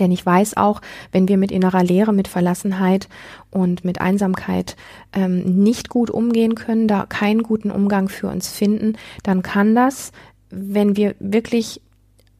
Denn 0.00 0.10
ich 0.10 0.24
weiß 0.24 0.56
auch, 0.56 0.80
wenn 1.12 1.28
wir 1.28 1.36
mit 1.36 1.52
innerer 1.52 1.84
Leere, 1.84 2.12
mit 2.12 2.28
Verlassenheit 2.28 3.08
und 3.50 3.84
mit 3.84 4.00
Einsamkeit 4.00 4.76
ähm, 5.12 5.62
nicht 5.62 5.88
gut 5.88 6.10
umgehen 6.10 6.54
können, 6.54 6.88
da 6.88 7.06
keinen 7.06 7.42
guten 7.42 7.70
Umgang 7.70 8.08
für 8.08 8.28
uns 8.28 8.48
finden, 8.48 8.96
dann 9.22 9.42
kann 9.42 9.74
das, 9.74 10.12
wenn 10.50 10.96
wir 10.96 11.14
wirklich 11.20 11.80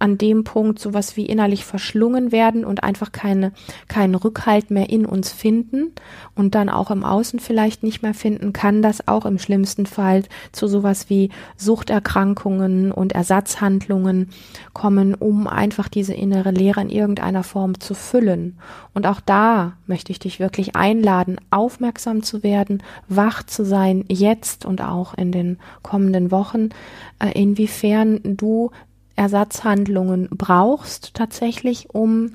an 0.01 0.19
dem 0.19 0.45
Punkt 0.45 0.79
sowas 0.79 1.17
wie 1.17 1.27
innerlich 1.27 1.65
verschlungen 1.65 2.33
werden 2.33 2.65
und 2.65 2.83
einfach 2.83 3.13
keine, 3.13 3.53
keinen 3.87 4.15
Rückhalt 4.15 4.71
mehr 4.71 4.89
in 4.89 5.05
uns 5.07 5.31
finden 5.31 5.93
und 6.35 6.55
dann 6.55 6.69
auch 6.69 6.91
im 6.91 7.05
Außen 7.05 7.39
vielleicht 7.39 7.83
nicht 7.83 8.03
mehr 8.03 8.15
finden, 8.15 8.53
kann 8.53 8.83
das 8.83 9.07
auch 9.07 9.27
im 9.27 9.39
schlimmsten 9.39 9.87
Fall 9.87 10.25
zu 10.53 10.67
sowas 10.67 11.11
wie 11.11 11.29
Suchterkrankungen 11.57 12.93
und 12.93 13.13
Ersatzhandlungen 13.13 14.31
kommen, 14.73 15.15
um 15.15 15.47
einfach 15.47 15.89
diese 15.89 16.15
innere 16.15 16.51
Leere 16.51 16.81
in 16.81 16.89
irgendeiner 16.89 17.43
Form 17.43 17.79
zu 17.79 17.95
füllen. 17.95 18.59
Und 18.95 19.07
auch 19.07 19.21
da 19.21 19.75
möchte 19.87 20.13
ich 20.13 20.19
dich 20.19 20.41
wirklich 20.41 20.77
einladen, 20.77 21.37
aufmerksam 21.51 22.23
zu 22.23 22.43
werden, 22.43 22.83
wach 23.09 23.43
zu 23.43 23.65
sein, 23.65 24.05
jetzt 24.09 24.65
und 24.65 24.81
auch 24.81 25.15
in 25.15 25.31
den 25.31 25.59
kommenden 25.83 26.31
Wochen, 26.31 26.71
äh, 27.19 27.31
inwiefern 27.39 28.21
du 28.25 28.71
Ersatzhandlungen 29.21 30.31
brauchst 30.31 31.13
tatsächlich, 31.13 31.91
um 31.91 32.33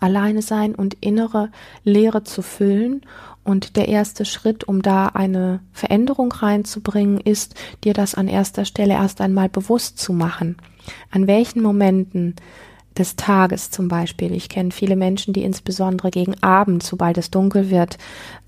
alleine 0.00 0.40
sein 0.40 0.74
und 0.74 0.94
innere 1.02 1.50
Leere 1.84 2.24
zu 2.24 2.40
füllen. 2.40 3.02
Und 3.44 3.76
der 3.76 3.88
erste 3.88 4.24
Schritt, 4.24 4.64
um 4.64 4.80
da 4.80 5.08
eine 5.08 5.60
Veränderung 5.72 6.32
reinzubringen, 6.32 7.20
ist, 7.20 7.54
dir 7.84 7.92
das 7.92 8.14
an 8.14 8.28
erster 8.28 8.64
Stelle 8.64 8.94
erst 8.94 9.20
einmal 9.20 9.50
bewusst 9.50 9.98
zu 9.98 10.14
machen. 10.14 10.56
An 11.10 11.26
welchen 11.26 11.60
Momenten 11.60 12.34
des 12.98 13.16
Tages 13.16 13.70
zum 13.70 13.88
Beispiel. 13.88 14.32
Ich 14.32 14.48
kenne 14.48 14.70
viele 14.70 14.96
Menschen, 14.96 15.32
die 15.32 15.42
insbesondere 15.42 16.10
gegen 16.10 16.42
Abend, 16.42 16.82
sobald 16.82 17.18
es 17.18 17.30
dunkel 17.30 17.70
wird, 17.70 17.98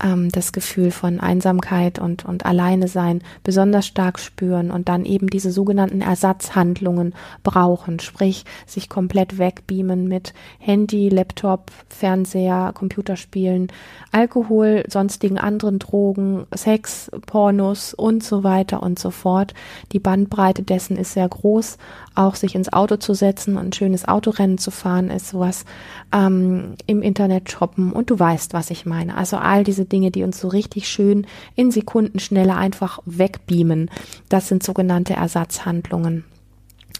ähm, 0.03 0.29
das 0.31 0.51
Gefühl 0.51 0.91
von 0.91 1.19
Einsamkeit 1.19 1.99
und, 1.99 2.25
und 2.25 2.45
Alleine 2.45 2.87
sein 2.87 3.21
besonders 3.43 3.87
stark 3.87 4.19
spüren 4.19 4.71
und 4.71 4.89
dann 4.89 5.05
eben 5.05 5.27
diese 5.27 5.51
sogenannten 5.51 6.01
Ersatzhandlungen 6.01 7.13
brauchen, 7.43 7.99
sprich 7.99 8.45
sich 8.65 8.89
komplett 8.89 9.37
wegbeamen 9.37 10.07
mit 10.07 10.33
Handy, 10.59 11.09
Laptop, 11.09 11.71
Fernseher, 11.87 12.71
Computerspielen, 12.73 13.67
Alkohol, 14.11 14.83
sonstigen 14.87 15.37
anderen 15.37 15.79
Drogen, 15.79 16.45
Sex, 16.53 17.11
Pornos 17.25 17.93
und 17.93 18.23
so 18.23 18.43
weiter 18.43 18.83
und 18.83 18.99
so 18.99 19.11
fort. 19.11 19.53
Die 19.91 19.99
Bandbreite 19.99 20.63
dessen 20.63 20.97
ist 20.97 21.13
sehr 21.13 21.29
groß. 21.29 21.77
Auch 22.15 22.35
sich 22.35 22.55
ins 22.55 22.73
Auto 22.73 22.97
zu 22.97 23.13
setzen 23.13 23.55
und 23.55 23.69
ein 23.69 23.73
schönes 23.73 24.05
Autorennen 24.39 24.57
zu 24.57 24.71
fahren 24.71 25.09
ist 25.09 25.29
sowas. 25.29 25.65
Ähm, 26.13 26.75
Im 26.87 27.01
Internet 27.01 27.51
shoppen 27.51 27.91
und 27.91 28.09
du 28.09 28.17
weißt, 28.17 28.53
was 28.53 28.69
ich 28.71 28.85
meine. 28.85 29.17
Also 29.17 29.37
all 29.37 29.63
diese 29.63 29.85
Dinge, 29.85 30.11
die 30.11 30.23
uns 30.23 30.39
so 30.39 30.47
richtig 30.47 30.87
schön 30.87 31.27
in 31.55 31.71
Sekundenschnelle 31.71 32.55
einfach 32.55 32.99
wegbeamen. 33.05 33.89
Das 34.29 34.47
sind 34.47 34.63
sogenannte 34.63 35.13
Ersatzhandlungen. 35.13 36.23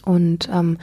Und 0.04 0.48
ähm, 0.52 0.78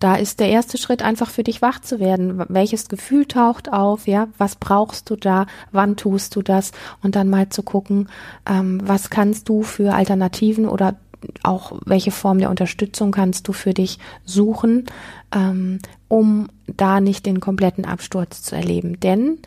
da 0.00 0.14
ist 0.14 0.40
der 0.40 0.48
erste 0.48 0.78
Schritt 0.78 1.02
einfach 1.02 1.28
für 1.28 1.42
dich 1.42 1.60
wach 1.60 1.80
zu 1.80 1.98
werden. 1.98 2.44
Welches 2.48 2.88
Gefühl 2.88 3.26
taucht 3.26 3.72
auf? 3.72 4.06
Ja, 4.06 4.28
was 4.38 4.56
brauchst 4.56 5.10
du 5.10 5.16
da? 5.16 5.46
Wann 5.72 5.96
tust 5.96 6.36
du 6.36 6.42
das? 6.42 6.72
Und 7.02 7.16
dann 7.16 7.28
mal 7.28 7.48
zu 7.48 7.62
gucken, 7.62 8.08
ähm, 8.48 8.80
was 8.84 9.10
kannst 9.10 9.48
du 9.48 9.62
für 9.62 9.94
Alternativen 9.94 10.68
oder 10.68 10.96
auch 11.42 11.72
welche 11.84 12.10
Form 12.10 12.38
der 12.38 12.50
Unterstützung 12.50 13.10
kannst 13.10 13.48
du 13.48 13.52
für 13.52 13.74
dich 13.74 13.98
suchen, 14.24 14.86
ähm, 15.34 15.78
um 16.08 16.48
da 16.66 17.00
nicht 17.00 17.26
den 17.26 17.40
kompletten 17.40 17.84
Absturz 17.84 18.42
zu 18.42 18.54
erleben. 18.56 19.00
Denn 19.00 19.38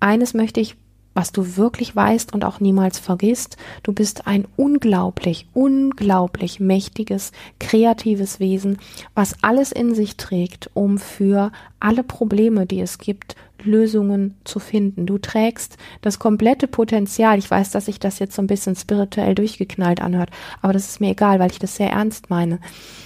eines 0.00 0.34
möchte 0.34 0.60
ich 0.60 0.76
was 1.14 1.32
du 1.32 1.56
wirklich 1.56 1.94
weißt 1.94 2.32
und 2.32 2.44
auch 2.44 2.60
niemals 2.60 2.98
vergisst. 2.98 3.56
Du 3.82 3.92
bist 3.92 4.26
ein 4.26 4.46
unglaublich, 4.56 5.46
unglaublich 5.52 6.60
mächtiges, 6.60 7.32
kreatives 7.58 8.40
Wesen, 8.40 8.78
was 9.14 9.42
alles 9.42 9.72
in 9.72 9.94
sich 9.94 10.16
trägt, 10.16 10.70
um 10.74 10.98
für 10.98 11.52
alle 11.80 12.04
Probleme, 12.04 12.66
die 12.66 12.80
es 12.80 12.98
gibt, 12.98 13.36
Lösungen 13.62 14.36
zu 14.44 14.58
finden. 14.58 15.06
Du 15.06 15.18
trägst 15.18 15.76
das 16.00 16.18
komplette 16.18 16.66
Potenzial. 16.66 17.38
Ich 17.38 17.50
weiß, 17.50 17.70
dass 17.70 17.86
sich 17.86 18.00
das 18.00 18.18
jetzt 18.18 18.34
so 18.34 18.42
ein 18.42 18.46
bisschen 18.46 18.76
spirituell 18.76 19.34
durchgeknallt 19.34 20.00
anhört, 20.00 20.30
aber 20.62 20.72
das 20.72 20.88
ist 20.88 21.00
mir 21.00 21.10
egal, 21.10 21.38
weil 21.38 21.50
ich 21.50 21.58
das 21.58 21.76
sehr 21.76 21.90
ernst 21.90 22.30
meine. 22.30 22.58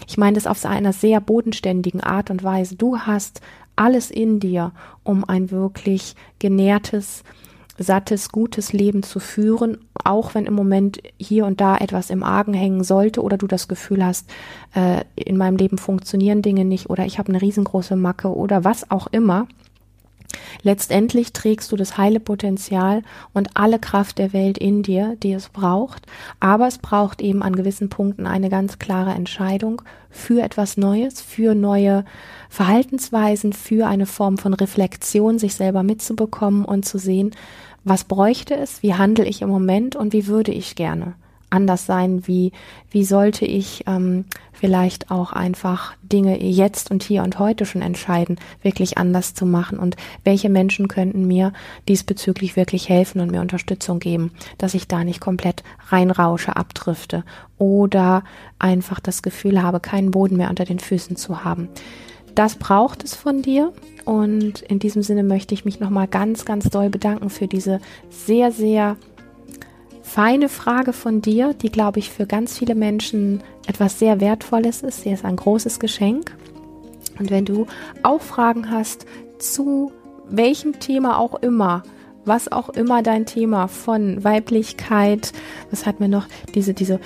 Ich 0.06 0.16
meine 0.16 0.34
das 0.34 0.46
auf 0.46 0.64
einer 0.64 0.92
sehr 0.92 1.20
bodenständigen 1.20 2.00
Art 2.00 2.30
und 2.30 2.44
Weise. 2.44 2.76
Du 2.76 2.98
hast 2.98 3.40
alles 3.76 4.10
in 4.10 4.40
dir, 4.40 4.72
um 5.02 5.24
ein 5.24 5.50
wirklich 5.50 6.14
genährtes, 6.38 7.24
sattes, 7.78 8.30
gutes 8.30 8.72
Leben 8.72 9.02
zu 9.02 9.18
führen, 9.18 9.78
auch 10.04 10.34
wenn 10.34 10.46
im 10.46 10.54
Moment 10.54 11.00
hier 11.18 11.46
und 11.46 11.60
da 11.60 11.76
etwas 11.76 12.10
im 12.10 12.22
Argen 12.22 12.54
hängen 12.54 12.84
sollte 12.84 13.22
oder 13.22 13.36
du 13.36 13.46
das 13.46 13.68
Gefühl 13.68 14.04
hast, 14.04 14.30
äh, 14.74 15.04
in 15.16 15.36
meinem 15.36 15.56
Leben 15.56 15.78
funktionieren 15.78 16.42
Dinge 16.42 16.64
nicht 16.64 16.90
oder 16.90 17.04
ich 17.04 17.18
habe 17.18 17.30
eine 17.30 17.42
riesengroße 17.42 17.96
Macke 17.96 18.28
oder 18.34 18.64
was 18.64 18.90
auch 18.90 19.08
immer. 19.08 19.48
Letztendlich 20.62 21.32
trägst 21.32 21.70
du 21.72 21.76
das 21.76 21.98
heile 21.98 22.20
Potenzial 22.20 23.02
und 23.32 23.50
alle 23.54 23.78
Kraft 23.78 24.18
der 24.18 24.32
Welt 24.32 24.58
in 24.58 24.82
dir, 24.82 25.16
die 25.22 25.32
es 25.32 25.48
braucht, 25.48 26.06
aber 26.40 26.66
es 26.66 26.78
braucht 26.78 27.20
eben 27.20 27.42
an 27.42 27.56
gewissen 27.56 27.88
Punkten 27.88 28.26
eine 28.26 28.48
ganz 28.48 28.78
klare 28.78 29.12
Entscheidung 29.12 29.82
für 30.10 30.42
etwas 30.42 30.76
Neues, 30.76 31.20
für 31.20 31.54
neue 31.54 32.04
Verhaltensweisen, 32.48 33.52
für 33.52 33.86
eine 33.86 34.06
Form 34.06 34.38
von 34.38 34.54
Reflexion, 34.54 35.38
sich 35.38 35.54
selber 35.54 35.82
mitzubekommen 35.82 36.64
und 36.64 36.84
zu 36.84 36.98
sehen, 36.98 37.32
was 37.84 38.04
bräuchte 38.04 38.54
es, 38.54 38.82
wie 38.82 38.94
handle 38.94 39.26
ich 39.26 39.42
im 39.42 39.48
Moment? 39.48 39.94
Und 39.96 40.12
wie 40.12 40.26
würde 40.26 40.52
ich 40.52 40.74
gerne 40.74 41.14
anders 41.50 41.86
sein, 41.86 42.26
wie, 42.26 42.52
wie 42.90 43.04
sollte 43.04 43.46
ich 43.46 43.84
ähm, 43.86 44.24
vielleicht 44.52 45.10
auch 45.10 45.32
einfach 45.32 45.94
Dinge 46.02 46.42
jetzt 46.42 46.90
und 46.90 47.02
hier 47.02 47.22
und 47.22 47.38
heute 47.38 47.64
schon 47.64 47.82
entscheiden, 47.82 48.38
wirklich 48.62 48.98
anders 48.98 49.34
zu 49.34 49.46
machen? 49.46 49.78
Und 49.78 49.96
welche 50.24 50.48
Menschen 50.48 50.88
könnten 50.88 51.26
mir 51.26 51.52
diesbezüglich 51.88 52.56
wirklich 52.56 52.88
helfen 52.88 53.20
und 53.20 53.30
mir 53.30 53.40
Unterstützung 53.40 54.00
geben, 54.00 54.32
dass 54.58 54.74
ich 54.74 54.88
da 54.88 55.04
nicht 55.04 55.20
komplett 55.20 55.62
reinrausche, 55.88 56.56
abdrifte 56.56 57.24
oder 57.56 58.24
einfach 58.58 58.98
das 58.98 59.22
Gefühl 59.22 59.62
habe, 59.62 59.80
keinen 59.80 60.10
Boden 60.10 60.36
mehr 60.36 60.50
unter 60.50 60.64
den 60.64 60.80
Füßen 60.80 61.16
zu 61.16 61.44
haben. 61.44 61.68
Das 62.34 62.56
braucht 62.56 63.04
es 63.04 63.14
von 63.14 63.42
dir. 63.42 63.72
Und 64.04 64.60
in 64.62 64.78
diesem 64.78 65.02
Sinne 65.02 65.22
möchte 65.22 65.54
ich 65.54 65.64
mich 65.64 65.80
nochmal 65.80 66.08
ganz, 66.08 66.44
ganz 66.44 66.68
doll 66.68 66.90
bedanken 66.90 67.30
für 67.30 67.48
diese 67.48 67.80
sehr, 68.10 68.52
sehr 68.52 68.96
feine 70.02 70.48
Frage 70.48 70.92
von 70.92 71.22
dir, 71.22 71.54
die, 71.54 71.70
glaube 71.70 71.98
ich, 71.98 72.10
für 72.10 72.26
ganz 72.26 72.58
viele 72.58 72.74
Menschen 72.74 73.42
etwas 73.66 73.98
sehr 73.98 74.20
Wertvolles 74.20 74.82
ist. 74.82 75.02
Sie 75.02 75.10
ist 75.10 75.24
ein 75.24 75.36
großes 75.36 75.80
Geschenk. 75.80 76.36
Und 77.18 77.30
wenn 77.30 77.44
du 77.44 77.66
auch 78.02 78.20
Fragen 78.20 78.70
hast 78.70 79.06
zu 79.38 79.92
welchem 80.28 80.78
Thema 80.80 81.18
auch 81.18 81.34
immer, 81.42 81.82
was 82.24 82.50
auch 82.50 82.70
immer 82.70 83.02
dein 83.02 83.26
Thema 83.26 83.68
von 83.68 84.24
Weiblichkeit, 84.24 85.32
was 85.70 85.86
hat 85.86 86.00
mir 86.00 86.08
noch 86.08 86.26
diese, 86.54 86.74
diese 86.74 87.00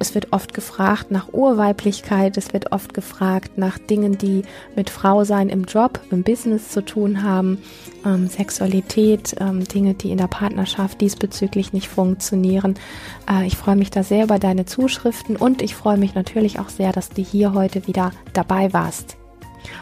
es 0.00 0.14
wird 0.14 0.32
oft 0.32 0.54
gefragt 0.54 1.10
nach 1.10 1.32
Urweiblichkeit, 1.32 2.38
es 2.38 2.54
wird 2.54 2.72
oft 2.72 2.94
gefragt 2.94 3.58
nach 3.58 3.78
Dingen, 3.78 4.16
die 4.16 4.42
mit 4.74 4.88
Frausein 4.88 5.50
im 5.50 5.64
Job, 5.64 6.00
im 6.10 6.22
Business 6.22 6.70
zu 6.70 6.82
tun 6.82 7.22
haben, 7.22 7.58
ähm, 8.06 8.26
Sexualität, 8.26 9.36
ähm, 9.38 9.62
Dinge, 9.62 9.92
die 9.92 10.10
in 10.10 10.16
der 10.16 10.26
Partnerschaft 10.26 11.02
diesbezüglich 11.02 11.74
nicht 11.74 11.88
funktionieren. 11.88 12.76
Äh, 13.30 13.46
ich 13.46 13.58
freue 13.58 13.76
mich 13.76 13.90
da 13.90 14.02
sehr 14.02 14.24
über 14.24 14.38
deine 14.38 14.64
Zuschriften 14.64 15.36
und 15.36 15.60
ich 15.60 15.74
freue 15.74 15.98
mich 15.98 16.14
natürlich 16.14 16.58
auch 16.58 16.70
sehr, 16.70 16.92
dass 16.92 17.10
du 17.10 17.22
hier 17.22 17.52
heute 17.52 17.86
wieder 17.86 18.12
dabei 18.32 18.72
warst. 18.72 19.18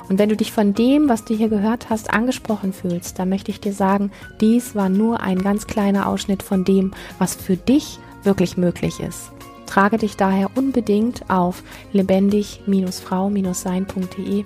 Und 0.09 0.19
wenn 0.19 0.29
du 0.29 0.37
dich 0.37 0.51
von 0.51 0.75
dem, 0.75 1.09
was 1.09 1.25
du 1.25 1.35
hier 1.37 1.49
gehört 1.49 1.91
hast, 1.91 2.13
angesprochen 2.13 2.73
fühlst, 2.73 3.21
dann 3.21 3.29
möchte 3.29 3.53
ich 3.53 3.61
dir 3.61 3.73
sagen, 3.73 4.11
dies 4.41 4.75
war 4.75 4.89
nur 4.89 5.21
ein 5.21 5.41
ganz 5.41 5.69
kleiner 5.69 6.09
Ausschnitt 6.09 6.43
von 6.43 6.65
dem, 6.65 6.93
was 7.21 7.37
für 7.37 7.57
dich 7.57 8.01
wirklich 8.25 8.57
möglich 8.57 8.99
ist. 8.99 9.31
Trage 9.69 9.99
dich 9.99 10.17
daher 10.17 10.51
unbedingt 10.57 11.31
auf 11.31 11.63
lebendig-frau-sein.de 11.93 14.45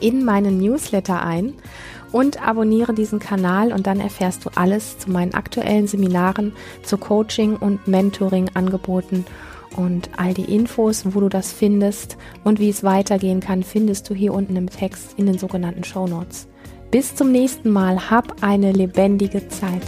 in 0.00 0.24
meinen 0.24 0.58
Newsletter 0.58 1.24
ein 1.24 1.54
und 2.10 2.44
abonniere 2.46 2.92
diesen 2.92 3.20
Kanal 3.20 3.72
und 3.72 3.86
dann 3.86 4.00
erfährst 4.00 4.44
du 4.44 4.50
alles 4.54 4.98
zu 4.98 5.10
meinen 5.12 5.34
aktuellen 5.34 5.86
Seminaren, 5.86 6.52
zu 6.82 6.98
Coaching 6.98 7.56
und 7.56 7.86
Mentoring-Angeboten 7.86 9.24
und 9.76 10.10
all 10.16 10.34
die 10.34 10.52
Infos, 10.52 11.14
wo 11.14 11.20
du 11.20 11.28
das 11.28 11.52
findest 11.52 12.16
und 12.42 12.58
wie 12.58 12.68
es 12.68 12.82
weitergehen 12.82 13.38
kann, 13.40 13.62
findest 13.62 14.10
du 14.10 14.14
hier 14.14 14.34
unten 14.34 14.56
im 14.56 14.68
Text 14.68 15.14
in 15.16 15.26
den 15.26 15.38
sogenannten 15.38 15.84
Show 15.84 16.08
Notes. 16.08 16.48
Bis 16.90 17.14
zum 17.14 17.30
nächsten 17.32 17.70
Mal, 17.70 18.10
hab 18.10 18.42
eine 18.42 18.72
lebendige 18.72 19.48
Zeit. 19.48 19.82